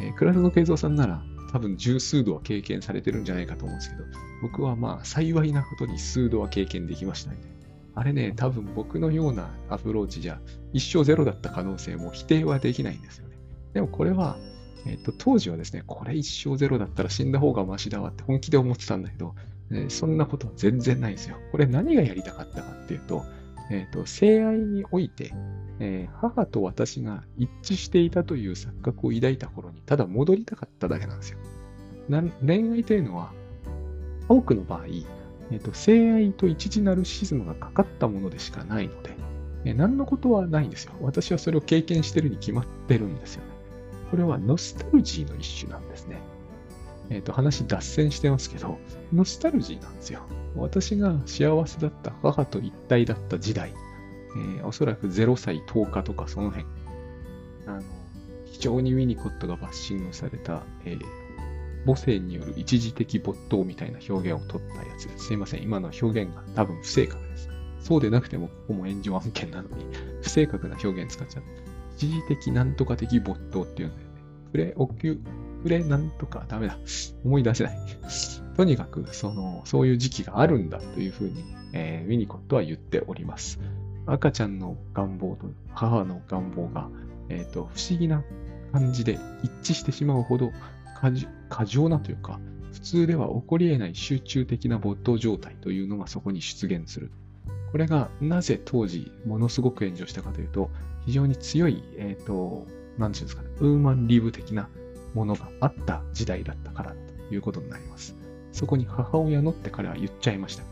[0.01, 4.05] えー、倉園慶三さんなら多分十数度は経験されてるんじゃないかと思うんですけど、
[4.43, 7.39] 僕はまあ幸いなことに数度は経験できましたね。
[7.99, 10.41] あれね、多分僕のようなアプローチじゃ
[10.73, 13.37] 一生ゼロだった可能性も否定はできないんですよね。
[13.75, 14.37] でもこれは、
[14.87, 19.35] えっと、当時はですね、これ一生ゼロだったら死んだ方がマシだわって本気で思ってたんだけど、
[19.73, 21.39] え、そんなことは全然ないですよ。
[21.51, 23.25] これ何がやりたかったかっていうと、
[23.69, 25.35] えっ、ー、と、性愛において、
[25.81, 31.39] えー、母と私が一致していたという錯覚を抱いた頃に、ただ戻りたかっただけなんですよ。
[32.47, 33.33] 恋愛というのは、
[34.29, 34.87] 多くの場合、
[35.51, 39.17] えっ、と、性愛と一時ナルシズムがかかったものでしかないので、
[39.65, 40.93] え何のことはないんですよ。
[41.01, 43.51] 私はそれを経験してるに決まってるんですよね。
[44.11, 46.21] これはノスタルジーの一種なんですね。
[47.11, 48.79] えっ、ー、と、話脱線してますけど、
[49.13, 50.21] ノスタルジーなんですよ。
[50.57, 53.73] 私が幸せだった母と一体だった時代、
[54.37, 56.67] えー、おそらく0歳10日とかその辺、
[57.67, 57.83] あの、
[58.47, 61.01] 非常にウィニコットがバッシングされた、えー、
[61.87, 65.27] 母性による一時的没頭みたいな表現を取ったやつです。
[65.27, 65.63] すいません。
[65.63, 67.49] 今の表現が多分不正確です。
[67.81, 69.87] そうでなくても、ここも炎上案件なのに、
[70.23, 71.49] 不正確な表現使っちゃった。
[71.97, 74.15] 一時的なんとか的没頭っていうんだよね。
[74.53, 75.21] プレ、オキュ、
[75.63, 76.79] プレなんとかダメだ。
[77.25, 77.79] 思い出せない。
[78.57, 83.61] とにかく、その、そういう時期があるんだというふうに、えー、ウィニコットは言っております。
[84.07, 86.89] 赤ちゃんの願望と母の願望が、
[87.29, 88.25] えっ、ー、と、不思議な
[88.73, 90.51] 感じで一致してしまうほど
[91.49, 92.41] 過剰なというか、
[92.73, 97.11] 普通では起こり得ない集中的な没頭状態というのがそこに出現する。
[97.73, 100.71] これがなぜ当時ものすごく炎上したかというと、
[101.07, 102.67] 非常に強い、えっ、ー、と、
[102.99, 104.69] なんていうんですかね、ウーマンリブ的な
[105.15, 106.95] ものがあった時代だったから
[107.29, 108.17] ということになります。
[108.53, 110.65] そこに母親のって彼は言っちゃいました、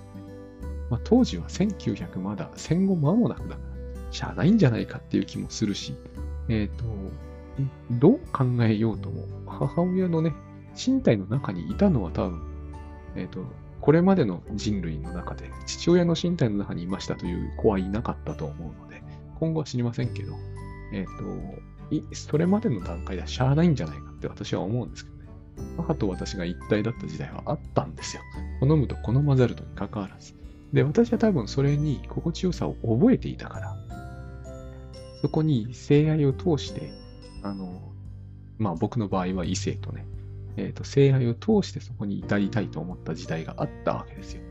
[0.90, 5.94] まあ、当時は1900まだ戦後間もなくだから、しゃあないんじゃないかっていう気もするし、
[6.48, 6.84] えっ、ー、と、
[7.90, 10.34] どう考えようとも、母親のね、
[10.74, 12.42] 身体の中にいたのは多分、
[13.14, 13.44] えっ、ー、と、
[13.80, 19.02] これまでの人類の中で父親の身体の中にいましたという子はいなかったと思うので、
[19.38, 20.34] 今後は知りませんけど、
[20.92, 21.62] えっ、ー、と、
[22.12, 25.24] それまでの段階ではしゃあないんじゃないかって私は思うんですけどね。
[25.76, 28.22] 母と私が一体だった時代はあったんですよ。
[28.60, 30.34] 好むと好まざるとに関わらず。
[30.72, 33.76] で、私は多分それに心地よさを覚えていたから、
[35.22, 36.90] そこに性愛を通して、
[37.46, 37.92] あの、
[38.58, 40.06] まあ僕の場合は異性とね、
[40.56, 44.42] えっ、ー、と、性愛を通してそこに至りたいと思った時代があったわけですよ。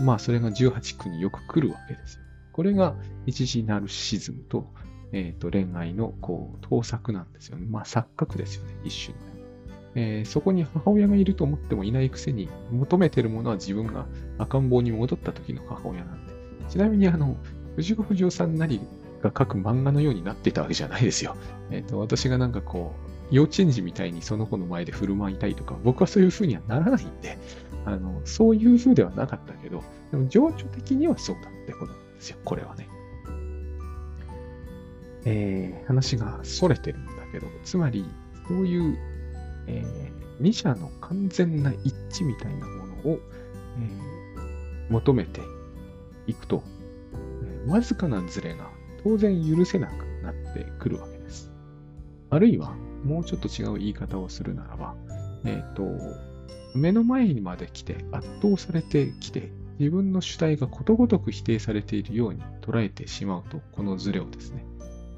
[0.00, 2.22] まあそれが18区によく来るわけですよ。
[2.52, 2.94] これが
[3.26, 4.72] 一時ナルシズムと、
[5.12, 7.66] えっ、ー、と恋愛のこう盗作なんですよね。
[7.68, 9.32] まあ錯覚ですよね、一種のね。
[9.94, 14.06] えー、そこに母親がいると思ってもいないくせに求めてるものは自分が
[14.38, 16.32] 赤ん坊に戻った時の母親なんで。
[16.70, 17.36] ちなみにあの、
[17.76, 18.80] 藤子不二雄さんなり
[19.22, 21.36] が書く漫画のようになっていたわけじゃないですよ。
[21.70, 22.94] えっ、ー、と、私がなんかこ
[23.30, 27.38] う、幼稚園児みたいにその子の前で振る舞いたいとか、僕はそういう風にはならないんで、
[27.86, 32.88] あの、そういう風ではなかったけど、でも情緒的にはそうだってことなんですよ、これはね。
[35.24, 38.04] えー、話が逸れてるんだけど、つまり、
[38.48, 38.98] そういう、
[39.68, 45.40] えー、二者の完全な一致みたいなものを、えー、求めて
[46.26, 46.62] いくと、
[47.14, 48.68] えー、わずかなズレが
[49.04, 51.52] 当然許せなくなってくるわけです。
[52.30, 54.94] あるいは、もうちょっと違う言い方をするならば、
[55.44, 55.84] えっ、ー、と、
[56.74, 64.64] 目の前にまで来て圧倒されてきて、自分の主体がことごとく否定されているように捉えてしまうと、このズレをですね、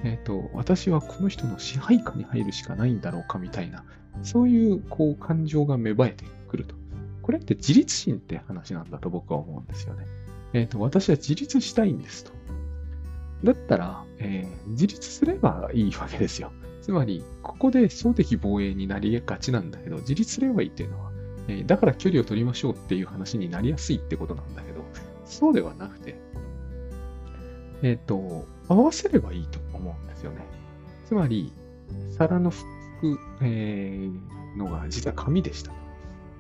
[0.03, 3.85] えっ、ー、と、私はこの人の支配下に入るしかないんだろうかみたいな、
[4.23, 6.75] そういうこう感情が芽生えてくると。
[7.23, 10.07] これって自立心って話なんだと僕は思うんですよね。
[10.53, 12.33] えっ、ー、と、私は自立したいんですと。
[13.45, 16.53] だったら、えー、自立すればいいわけですよ。
[16.83, 21.11] つまり、ここで総的防衛になりがちなんだけど、自立すればいいっていうのは、
[21.49, 24.85] えー、だから距離を取りましょうっていう話になりやすいってことなんだけど、
[25.25, 26.17] そうではなくて、
[27.83, 30.45] えっ、ー、と、合わせればいいと思うんですよね。
[31.07, 31.53] つまり、
[32.17, 35.73] 皿の服、えー、のが実は紙でした。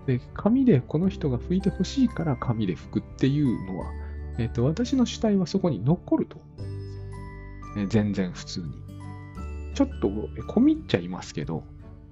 [0.06, 3.86] で、紙でこの人が拭いてほしいから紙で拭くっていうのは、
[4.38, 6.38] えっ、ー、と、私の主体はそこに残ると。
[7.76, 8.66] え全然普通に。
[9.74, 11.64] ちょっと込み入っちゃいますけど、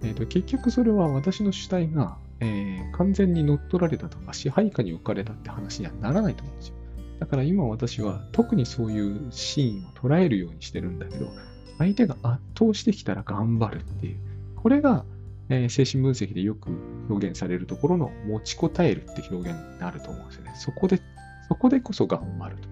[0.03, 6.75] えーと、結局それは私の主体が、えー、完全に乗っ取られたとか支配下に置かれたって話にはならないと思うんですよ。
[7.21, 11.31] だから今私は特にそういうシーンを捉えるようにしてるんだけど、
[11.79, 14.17] 相手が圧倒してきたら頑張るっていう。
[14.57, 15.05] これが、
[15.49, 16.71] えー、精神分析でよく
[17.09, 20.53] 表現されるところの持ちこたえるって表現になると思うんですよね。
[20.57, 21.01] そこで、
[21.49, 22.69] そこでこそ頑張ると。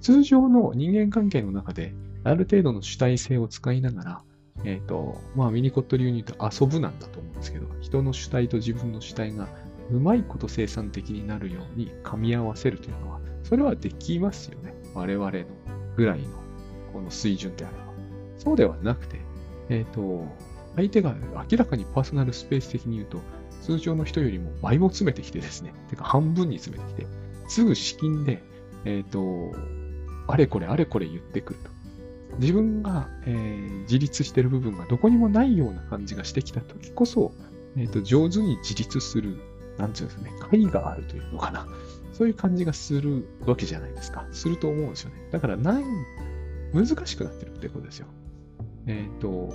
[0.00, 1.94] 通常の人間関係の中で、
[2.24, 4.22] ある程度の主体性を使いながら、
[4.64, 9.48] えっ、ー、と、まあ、ミニコット流に言うと遊ぶなんだと思うんですけど、人の主体と自分の主体が
[9.90, 14.74] うまいこと生産的になるように噛み合わせるというのは、それはできますよね。
[14.94, 15.44] 我々の
[15.96, 16.28] ぐらいの
[16.92, 17.82] この水準であれば。
[18.38, 19.20] そうではなくて、
[19.68, 20.26] えっ、ー、と、
[20.76, 21.14] 相手が
[21.50, 23.20] 明らかにパーソナルスペース的に言うと、
[23.62, 27.06] 通常の人よりも倍も詰めてきてですね、てか半分に詰めてきて、
[27.48, 28.42] すぐ資金で、
[28.84, 29.56] えっ、ー、と、
[30.26, 31.71] あれこれあれこれ言ってくると。
[32.38, 37.32] 自分が、えー、自立してる部分がどこにもないような感じがしてきたときこそ、
[37.76, 39.36] えっ、ー、と、上手に自立する、
[39.78, 41.66] なんていうんですかね、解があるというのかな。
[42.12, 44.26] そういう感じがするわけじゃないですか。
[44.32, 45.16] すると思うんですよね。
[45.30, 48.06] だから、難しくなってるってことですよ。
[48.86, 49.54] えっ、ー、と、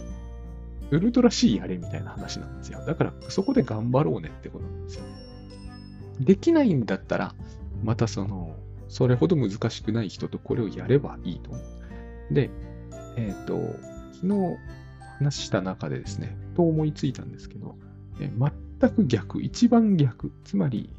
[0.89, 2.83] ウルトラ C やれみたいな話なんですよ。
[2.85, 5.03] だから、そこで頑張ろうねってことなんですよ。
[6.19, 7.35] できないんだったら、
[7.83, 8.55] またその、
[8.87, 12.33] それほど難しくない人とこれをやればいいと思う。
[12.33, 12.49] で、
[13.17, 13.75] えっ、ー、と、
[14.13, 14.57] 昨日
[15.19, 17.75] 話した中でですね、と思いついたんですけど、
[18.19, 18.31] え、
[18.79, 20.89] 全く逆、一番逆、つまり、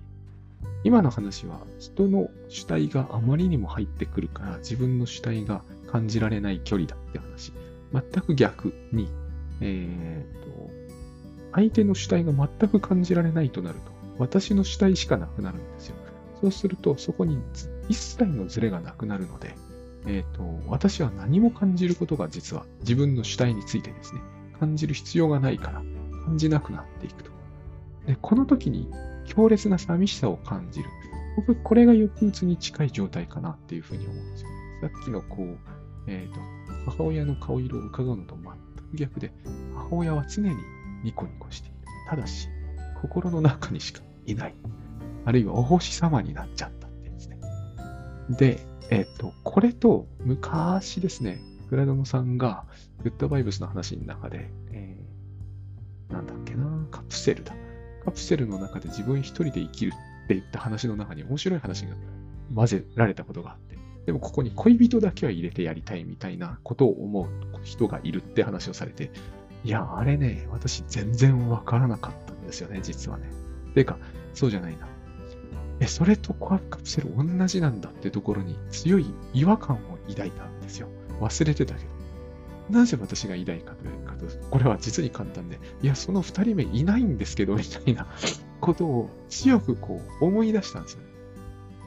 [0.84, 7.52] 今の話は人の主体があまりにも入ってくるから自分の主体が感じられない距離だって話。
[7.92, 9.08] 全く逆に、
[9.60, 10.70] え、ー、と、
[11.52, 15.96] 相手の主体が全く感じられないとなると、私の主体しかなくなるんですよ。
[16.40, 17.38] そうすると、そこに
[17.88, 19.54] 一切のズレがなくなるので、
[20.08, 24.22] えっ、ー、と、私は何も感じることが実は自分の主体についてですね、
[24.58, 25.82] 感じる必要がないから
[26.24, 27.30] 感じなくなっていくと。
[28.06, 28.90] で、この時に
[29.26, 30.88] 強烈な寂しさを感じる。
[31.36, 34.48] 僕、これが抑うつに近い状態かなっていうふうに思うんですよ。
[34.80, 35.58] さっきのこう、
[36.06, 36.40] えっ、ー、と、
[36.90, 38.44] 母親の顔色を伺うのと全
[38.90, 39.30] く逆で、
[39.74, 40.56] 母親は常に
[41.04, 41.76] ニコニコしている。
[42.08, 42.48] ただし、
[43.02, 44.54] 心の中にしかいない。
[45.26, 47.38] あるいはお星様になっちゃったってですね。
[48.30, 52.64] で、えっと、これと昔ですね、グラドモさんが
[53.02, 57.54] グッドバイブスの話の中で、えー、なんだっけな、カプセルだ。
[58.04, 59.92] カプセルの中で自分一人で生きる
[60.24, 61.94] って言った話の中に面白い話が
[62.54, 67.28] 混ぜられたことがあって、でもここに恋人だけは入れてやりたいみたいなことを思う
[67.62, 69.10] 人がいるって話をされて、
[69.64, 73.28] いや、あれね、私全然わからなかったんですよね、実はね。
[73.74, 73.98] てか、
[74.32, 74.88] そうじゃないな。
[75.80, 80.88] え、それとコアカプセル同じなんだってところに強い違和感を抱いたんですよ。
[81.20, 81.98] 忘れてたけど。
[82.70, 88.06] なぜ私が偉大かというかと、これは実に簡単で、いや、その二人目いないんですけど、みたいな
[88.60, 91.00] ことを強くこう思い出したんですよ。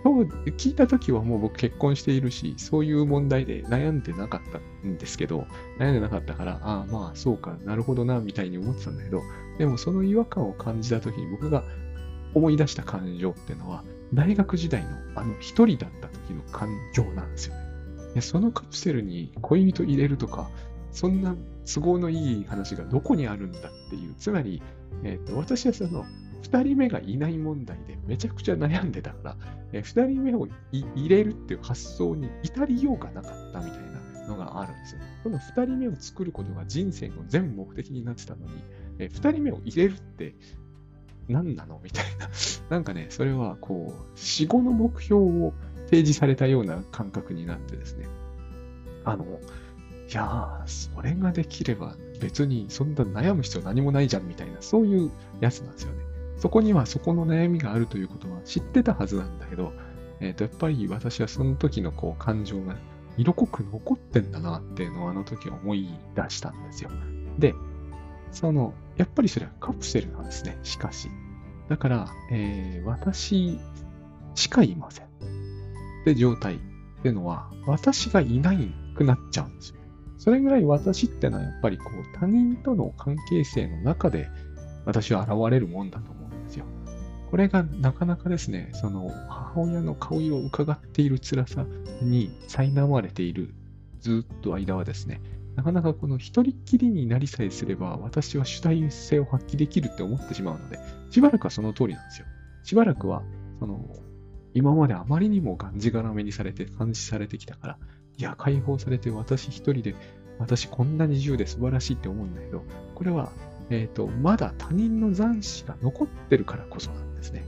[0.04, 5.45] そう聞いたときはもう僕結婚しているし、そういう問題で悩んでなかったんですけど、
[5.77, 9.21] 悩んでなかったから、ああ、まあそうか、なるほどな、みたいに思ってたんだけど、
[9.60, 11.63] でもその違和感を感じたときに僕が
[12.34, 17.56] 思い出した感情っていうのは、大学時代のあの一人だった時の感情なんですよ
[18.15, 18.22] ね。
[18.22, 20.50] そのカプセルに恋人入れるとか、
[20.91, 24.62] そんな都合のいい話がどこにあるんだっていう、つまり、
[25.04, 26.06] えーと、私はその
[26.44, 29.38] 2人目がいない問題でめちゃくちゃ悩んでたから、
[29.72, 35.02] えー、2人目を入れるっていう発想に至りようがなかったみたいなのがあるんですよ。
[35.24, 38.63] この2人目を作ることが人生の全目的になってたのに、
[39.00, 40.36] えー、2人目を入れるって
[41.29, 41.79] 何なの？
[41.84, 42.29] みたいな。
[42.69, 45.53] なんかね、それはこう、死後の目標を
[45.86, 48.07] 提示されたような感覚になってですね。
[49.03, 55.99] あの、いやー、それができれば別にそんな悩む必要何もないじゃんみたいな、そういうやつなんですよね。
[56.38, 59.73] そこにはそこの悩みがあるということは知ってたはずなんだけど、
[60.19, 62.75] えっ、ー、と、やっぱり私はその時のこう感情が
[63.17, 66.89] 色濃く残ってんだなっていうのをあの時思い出したんですよ。
[67.38, 67.53] で、
[68.31, 71.09] その、やっぱりそれはカプセルなんですね、しかし。
[71.69, 73.59] だから、えー、私
[74.35, 75.07] しかいません。
[76.05, 76.57] で、状態っ
[77.01, 79.77] ていうのは、私がいないくなっちゃうんですよ。
[80.19, 84.29] それぐらい私ってのはやっぱりこう他人との関係性の中で
[84.85, 86.65] 私は現れるもんだと思うんですよ。
[87.31, 91.65] これがなかなかですね、その母親の顔色を伺っている辛さ
[92.03, 93.55] に苛まれている
[93.99, 95.21] ずっと間はですね、
[95.55, 102.27] なかなかこの一人っきりになりさえすれば私は主体性を発揮できるって思ってしまうので、しばらくはその通りなんですよ。
[102.63, 103.23] しばらくは、
[103.59, 103.85] その、
[104.53, 107.77] 今まであまりにもがんじがらめにされて、監視されてきたから、
[108.17, 109.95] いや、解放されて私一人で、
[110.39, 112.63] 私こんなに自由で素晴らしいって思うんだけど、
[112.95, 113.31] これは、
[113.69, 117.45] えっ、ー、と、まだ他人の残死が残ってるからこそなんですね。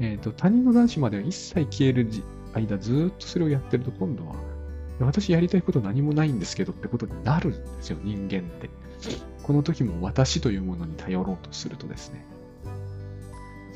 [0.00, 2.08] えっ、ー、と、他人の残死までは一切消える
[2.52, 4.34] 間、ずっとそれをやってると、今度は、
[5.00, 8.70] 私やりたいこと何もないんですけどってことになるんですよ、人間って。
[9.42, 12.24] この時も私というものに頼ろうとするとですね。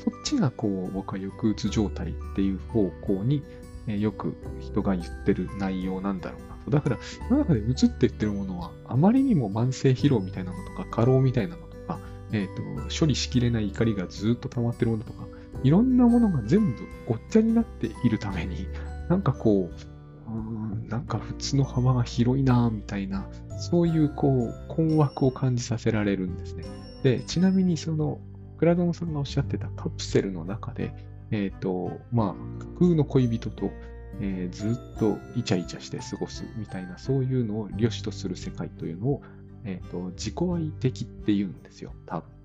[0.03, 3.43] そっちがこう、僕は抑うつ状態っていう方向に
[3.89, 6.71] えよく人が言ってる内容なんだろうなと。
[6.71, 6.97] だから、
[7.29, 11.99] 世の中で映って言ってるものは、あまりにも慢性疲労みたいなのとか、過労みたいなのとか、
[12.31, 15.25] えっ、ー、と、処理しきれない怒りがずっと溜まってるものとか、
[15.63, 18.67] いろんなものが全部ごっちゃになっているために、
[19.09, 23.27] なんかこう、うなんか普通の幅が広いなみたいな、
[23.59, 26.65] そういうこう、困惑を感じさせられるんですね。
[27.03, 28.19] で、ちなみにその、
[28.57, 30.93] クラドンさんがおっしゃってたカプセルの中で、
[31.31, 33.71] えっ、ー、と、まあ、架空の恋人と、
[34.19, 39.21] えー、ずっとイチャイチャして過ごすみたいな、そういうのを良しとする世界というのを、
[39.63, 42.38] えっ、ー、と、自己愛的って言うんですよ、多分。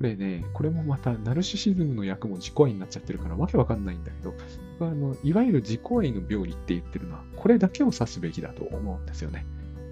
[0.00, 4.32] これね、これもまた、ナルシシズムの役も自己愛になっちゃってるから、わけわかんないんだけど、
[4.80, 9.44] あのいわゆる自己愛の病理って言ってるのは、これだけを指すべきだと思うんですよね。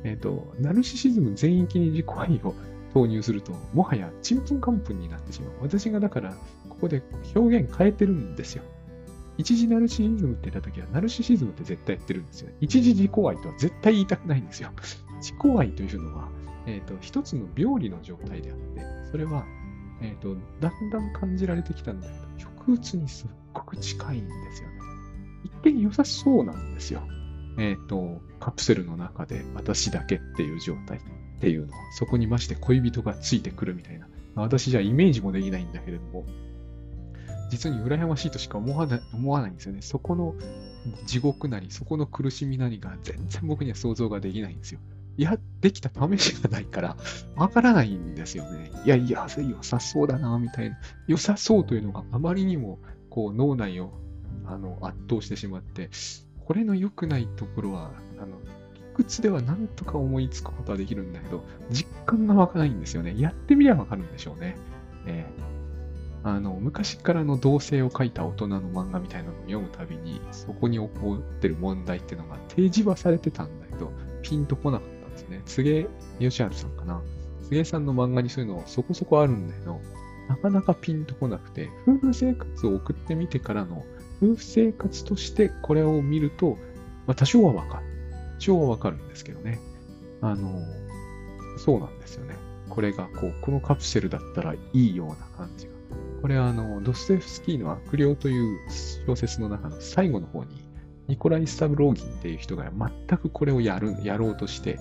[0.04, 2.54] えっ、ー、と、ナルシシズム全域に自己愛を
[2.94, 5.52] 投入すると、もはやちんぷんかんぷんになってしまう。
[5.60, 6.34] 私がだから、
[6.70, 7.02] ここで
[7.36, 8.62] 表現変えてるんですよ。
[9.36, 12.50] 一時ナルシシズムって言ったときは、ナルシシズムって絶対言ってるんですよ。
[12.62, 14.70] 一時自己愛とは絶対言いたくないんですよ。
[15.20, 16.30] 自己愛というのは、
[16.64, 19.44] えっ、ー、と、一つの病理の状態であって、それは、
[20.00, 24.74] え、ー、と、だんだん感じられてきたんだけど、極うつにすっごく近いんですよね。
[25.44, 27.02] 一見良さそうなんですよ。
[27.58, 30.98] えっ、ー、と、カプセルの中で私だけっていう状態。
[30.98, 34.08] っていうのは、そこにまして恋人がついてくるみたいな。
[34.34, 36.26] 私じゃイメージもできないんだけれども、
[37.50, 39.82] 実に羨ましいとしか思わない思わないんですよね。
[39.82, 40.34] そこの
[41.06, 44.80] 地獄なり、そこの苦しみなりが全然僕には想像ができないんですよ。
[45.18, 46.96] いや、できた試しがないから、
[47.34, 48.70] わからないんですよね。
[48.84, 50.78] いやいや、良さそうだな、みたいな。
[51.08, 52.78] 良さそうというのがあまりにも、
[53.10, 53.92] こう、脳内を
[54.46, 55.90] あの圧倒してしまって、
[56.46, 58.38] これの良くないところは、あの、
[58.74, 63.14] 理屈ではなんとか思いつくことはできるんだけど、実感が湧かないんですよね。
[63.18, 64.56] やってみればわかるんでしょうね。
[65.06, 73.90] えー、あの、昔からの同性を書いた大人の漫画みたいなのを読むたびに、そこに起こってる問題っていうのが提示はされてたんだけど、
[74.22, 75.42] ピンとこなかったですね。
[75.46, 75.90] 柘植
[76.20, 77.02] 義治さんかな。
[77.50, 79.80] 柘植さんの漫画にそういうのそこそこあるんだけど、
[80.28, 83.84] なかなかピンとこなくて、夫婦生活を送ってみてからの、
[84.22, 86.58] 夫婦生活としてこれを見ると、
[87.06, 87.84] まあ、多少はわかる。
[88.38, 89.58] 多少はわかるんですけどね。
[90.20, 90.60] あの、
[91.58, 92.36] そうなんですよね。
[92.68, 95.72] これが、こう、このカプセルだったらいいような感じが。
[96.20, 98.58] これは、あの、ドステフスキーの悪霊という
[99.06, 100.62] 小説の中の最後の方に、
[101.08, 104.78] ニコライ・スタブローギンっていう人が全くこれをやる、やろうとして、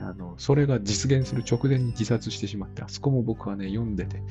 [0.00, 4.22] あの、それが実現する直前に自殺してしまって、あそこも僕はね、読んでて、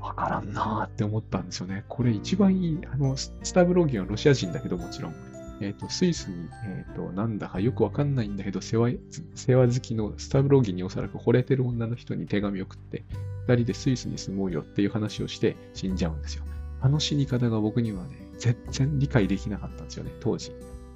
[0.00, 1.84] わからんなーって思ったんですよね。
[1.88, 5.14] これ一番いい、あの、スタブローギンはロシア人だけどもちろん、
[5.60, 8.98] えっ、ー、と、スイスに、えっ、ー、と、なんだかよくわかんないんだけど、世話、
[9.34, 13.04] 世話好きのスタブローギンにおそらく惚れてる女の人に手紙を送って、
[13.46, 16.44] 二人でスイスに住もうよっていう話をして死んじゃうんですよ。
[16.80, 20.52] あの死に方が僕にはね、全然理解できなかったんですよね、当時。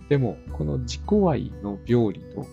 [0.09, 2.47] でも、この自己愛の病理と、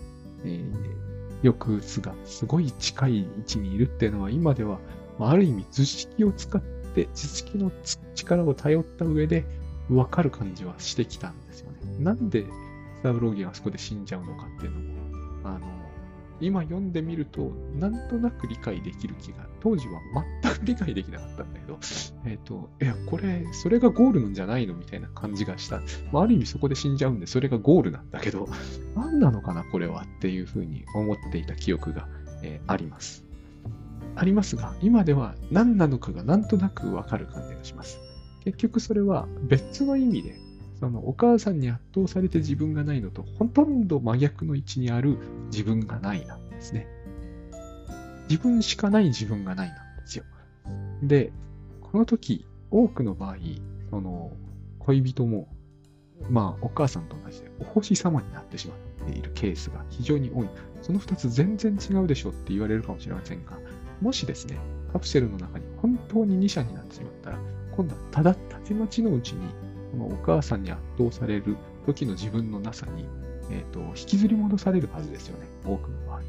[0.43, 1.05] えー、
[1.45, 4.79] 抑うつがすごい近い位置にいるっていうのは、今では、
[5.19, 7.71] ある意味図式を使って、図式の
[8.15, 9.45] 力を頼った上で、
[9.89, 11.77] わかる感じはしてきたんですよね。
[11.99, 12.45] なんで、
[13.03, 14.85] サブローギンはそこで死んじゃうのかっていうのも、
[15.43, 15.59] あの、
[16.41, 20.01] 今読んでみると、なんとなく理解できる気が、当時は
[20.41, 21.80] 全理解できなかったんだけど、
[22.26, 25.82] えっ、ー、と、いや、これ、それがゴールなんじゃないのみたいな感じがした。
[26.11, 28.49] まあ、ある意味そこで死んじゃうんで、それがゴールなんだけど、
[28.95, 32.07] 何なのかな、これはっていうふうに思っていた記憶が、
[32.43, 33.24] えー、あります。
[34.16, 37.99] ありますが、今では何なのかがなんとなくわかる感じがします。
[38.43, 40.36] 結局それは別の意味で
[40.80, 45.18] そのお母さんに圧倒されて自分がないのと、ほとんど真逆の位置にある
[45.51, 46.88] 自分がないなんですね。
[48.30, 49.84] 自分しかない自分がないな
[51.08, 51.32] で。
[51.82, 53.38] この時、多くの場合、
[53.89, 54.32] その
[54.80, 55.47] 恋人も、
[56.30, 60.49] まあ、お母さんと同じで、お星様になってしまっているケースが非常に多い。
[60.82, 63.58] その2つ全然違うでしょって言われるかもしれませんが、
[64.01, 64.58] もしですね、
[64.91, 67.39] カプセルの中に本当に2社になってしまったら、
[67.76, 69.47] 今度はただたちまちのうちに
[69.91, 73.06] このお母さんに圧倒される時の自分のなさに、
[73.49, 76.22] えーと、引きずり戻されるはずですよね、多くの場合。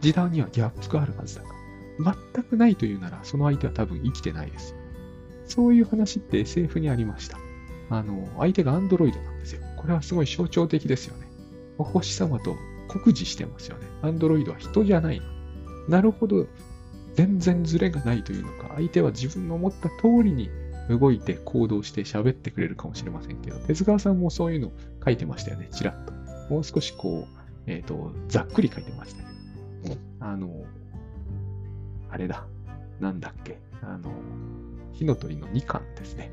[0.00, 1.59] 時代にはギャップがあるはずだから。
[2.04, 4.74] 全くないというなら、その相手は多分生きてないです。
[5.46, 7.38] そういう話って SF にありました。
[7.90, 9.62] あの、相手がアンドロイドなんですよ。
[9.76, 11.26] これはすごい象徴的ですよね。
[11.78, 12.56] お星様と
[12.88, 13.86] 酷似してますよね。
[14.02, 15.26] アンドロイドは人じゃないの。
[15.88, 16.46] なるほど。
[17.14, 20.50] 全然ズレがないというのか、相手は自分の思った通りに
[20.88, 24.72] 動いて行動して喋ってくれるかもしれませんけど、手塚さんもそういうの
[25.04, 26.12] 書いてましたよね、ちらっと。
[26.52, 29.22] もう少しこう、えっ、ー、と、ざっくり書いてました
[29.82, 30.64] けど、あの、
[32.10, 32.46] あれだ、
[33.00, 34.12] なんだっけ、あの、
[34.92, 36.30] 火の鳥の2巻ですね。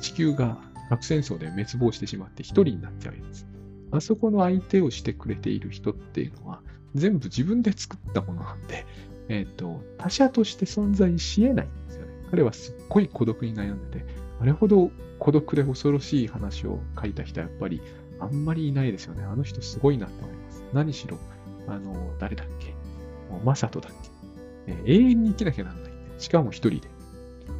[0.00, 3.46] 地球が核戦争で滅亡してしまって一人になっちゃうやつ。
[3.92, 6.62] あそこの相手をしてくれている人っていうのは、
[6.94, 8.86] 全部自分で作ったものなんで、
[9.28, 12.12] えっ、ー、と、他者として存在し得ないんですよね。
[12.30, 14.04] 彼はすっごい孤独に悩んでて、
[14.40, 17.80] あれほど孤独で恐ろしい話を書いた人はやっぱり
[18.20, 19.24] あんまりいないですよね。
[19.24, 20.64] あの人すごいなって思います。
[20.72, 21.18] 何しろ、
[21.68, 22.74] あの、誰だっけ
[23.44, 23.99] マサトだっけ、
[24.66, 26.00] え、永遠に生きなきゃなんないんで。
[26.18, 26.88] しかも一人で。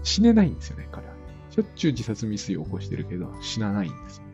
[0.03, 1.15] 死ねないんですよね、彼は。
[1.51, 4.31] しょっちゅう自殺未遂を起こしてるけど、死なないんですよね。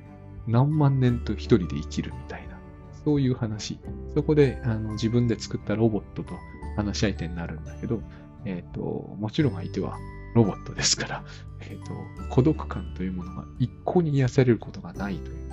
[0.46, 2.58] 何万年と一人で生きるみたいな。
[3.04, 3.78] そういう話。
[4.14, 6.34] そこであの自分で作ったロボットと
[6.76, 8.02] 話し相手になるんだけど、
[8.44, 8.80] え、ー、と、
[9.18, 9.96] もちろん相手は
[10.34, 11.24] ロボットですから、
[11.60, 11.94] え、ー、と、
[12.30, 15.46] 孤独感というものが一向に癒されることがないという。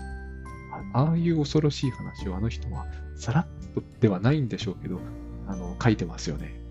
[0.94, 2.86] ああいう恐ろしい話をあの人は
[3.16, 5.00] さらっとではないんでしょうけど、
[5.48, 6.63] あの、書いてますよね。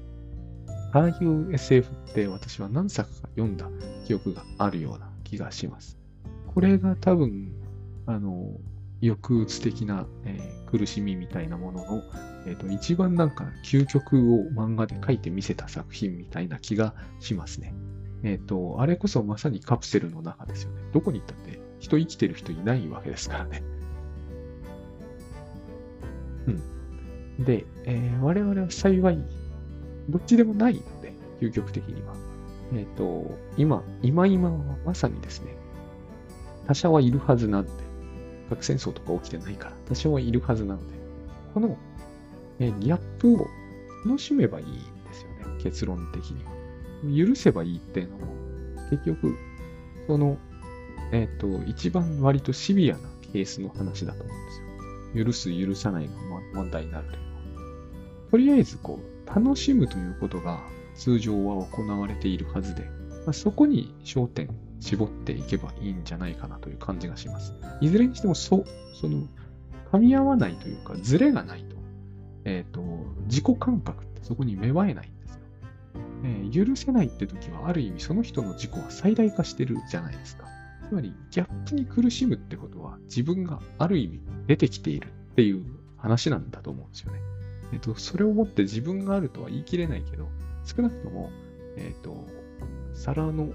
[0.93, 3.69] ああいう SF って私は何作か読んだ
[4.07, 5.99] 記憶があるような気がします。
[6.55, 7.53] これが多分、
[8.07, 8.59] あの、
[9.01, 12.03] 抑うつ的な、えー、苦しみみたいなものの、
[12.47, 17.75] えーと、一番なんか究極を漫画で書いてみせた作品みたいな気がしますね。
[18.23, 20.83] えっ、ー、と、あれこそまさにカプセルの中ですよね。
[20.93, 23.63] どこに行ったって人生きてる人いないわけですからね。
[26.47, 26.51] う
[27.41, 27.45] ん。
[27.45, 29.19] で、えー、我々は幸い、
[30.09, 32.15] どっちでもないので、究極的には。
[32.75, 35.55] えっ、ー、と、今、今今はまさにですね、
[36.67, 37.71] 他者はいるはずなんで、
[38.49, 40.95] 核戦争とか起きてないから、多少はいるはずなので、
[41.55, 41.77] この、
[42.59, 43.47] えギャップを
[44.07, 44.81] 楽しめばいいんで
[45.13, 46.53] すよね、結論的には。
[47.27, 48.27] 許せばいいっていうのも、
[48.91, 49.37] 結局、
[50.07, 50.39] その、
[51.13, 55.25] えっ、ー、と、一番割とシビアなケースの話だと思うんですよ。
[55.25, 56.13] 許す、許さないが
[56.55, 57.33] 問題になるというのは。
[58.31, 60.61] とりあえず、こう、楽しむということが
[60.95, 62.83] 通常は行われているはずで、
[63.25, 64.49] まあ、そこに焦点
[64.81, 67.55] 絞っていけばいいんじゃないかなという感じがします。
[67.81, 68.65] いずれにしても、そ、
[69.01, 69.27] その、
[69.93, 71.77] 噛み合わないというか、ズレがないと、
[72.45, 72.83] えっ、ー、と、
[73.27, 75.41] 自己感覚ってそこに芽生えないんですよ。
[76.25, 80.47] えー許せないって時は、ある意味その人の自己は最大化してるじゃないですか。
[80.89, 85.65] つまり、ギャップに苦しむってことは、自分がある意味出てきているっていう
[85.97, 87.21] 話なんだと思うんですよね。
[87.73, 90.29] えっ、と、それをもって自分があるとは言い切れないけど、
[90.65, 91.31] 少なくとも、
[91.77, 92.27] えっ、と、
[92.95, 93.53] 皿の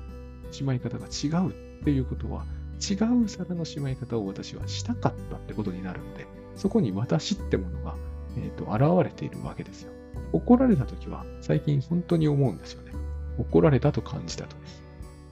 [0.51, 2.45] しまい方が違うっていうことは、
[2.77, 7.95] 違う皿のしまい方を私はしたかったってことになるので、そこに私ってものが、
[8.37, 9.91] えっ、と、現れているわけですよ。
[10.33, 12.91] 怒られたときは、最近本当に思うんですよね。
[13.37, 14.59] 怒られたと感じたとき。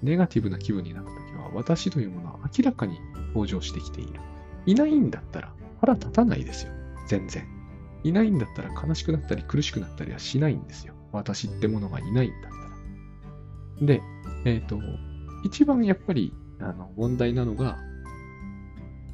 [0.04, 4.20] ネガティブな気分になったときは、私というものは明らかに登場してきている。
[4.66, 6.72] いないんだったら腹立たないですよ。
[7.08, 7.55] 全然。
[8.06, 10.94] いないんだったら悲しくなったり苦しくなったりはしないんですよ。
[11.12, 13.88] 私ってものがいないんだったら。
[13.88, 14.02] で、
[14.46, 14.80] えっ、と、
[15.44, 17.80] 一番やっぱりあの問題なのが、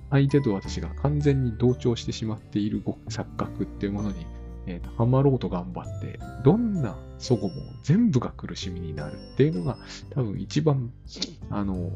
[0.10, 4.26] 相手と私が完全に同調してしまっている錯覚っていうものに、
[4.68, 9.78] えーと、ハマろうと頑張って、どんな祖母も全部が苦しみになるっていうのが、
[10.10, 10.92] 多分一番、
[11.50, 11.92] あの、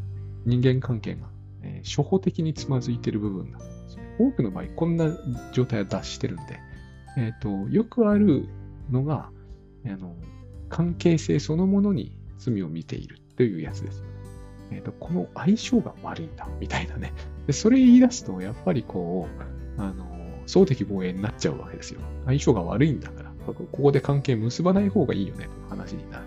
[0.45, 1.27] 人間関係が、
[1.61, 3.97] えー、初歩的につまずいてる部分なんです。
[4.17, 5.11] 多くの場合、こんな
[5.51, 6.59] 状態は脱してるんで、
[7.17, 8.47] えっ、ー、と、よくある
[8.91, 9.29] のが、
[9.85, 10.15] あの、
[10.69, 14.11] 関係性そのものに罪を見ているというやつですよね。
[14.71, 17.13] えっ、ー、と、この相性が悪いんだ、みたいなね。
[17.47, 19.27] で、それ言い出すと、やっぱりこ
[19.77, 20.05] う、あの、
[20.47, 22.01] 相敵防衛になっちゃうわけですよ。
[22.25, 26.25] 相性が悪いんだから、ここで関係結ばない方がいいよね、という話になる。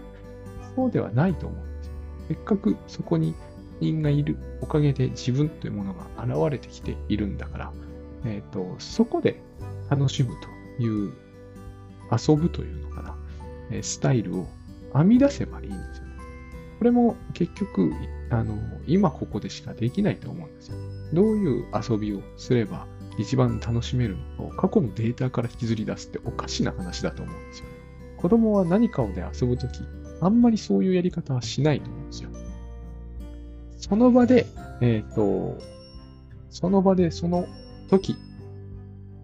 [0.74, 1.92] そうではないと思うんですよ。
[2.28, 3.34] せっかくそこに
[3.80, 7.72] 人がいるおかげで自分というものが現れてきているんだから、
[8.24, 9.40] えっ、ー、と、そこで
[9.88, 11.12] 楽しむという、
[12.10, 14.46] 遊ぶというのかな、スタイルを
[14.94, 16.12] 編み出せばいいんですよね。
[16.78, 17.92] これも結局、
[18.30, 18.56] あの、
[18.86, 20.76] 今ここでしかできないと思うんですよ。
[21.12, 22.86] どういう遊びをすれば
[23.18, 27.72] 一番楽しめるのかを過去のデータから引きずり出すっておかしな話だと思うんですよね。
[28.16, 29.80] 子供は何かをで遊ぶとき、
[30.20, 32.30] あんまりそういうやり方はしないと思うんですよ。
[33.78, 34.46] その場で、
[34.80, 35.58] えっ、ー、と、
[36.50, 37.46] その場でその
[37.88, 38.16] 時、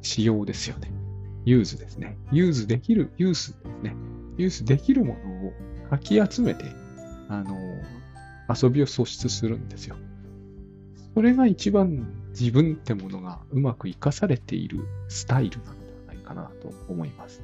[0.02, 0.90] 使用ですよね。
[1.44, 2.16] use ですね。
[2.32, 3.94] use できる、 use ですね。
[4.36, 5.52] use できるものを
[5.90, 6.64] かき集めて、
[7.28, 7.56] あの、
[8.48, 9.96] 遊びを創出するんですよ。
[11.14, 17.40] それが一番自分ってものがうまく活かされているスタイルなんではないかなと思います。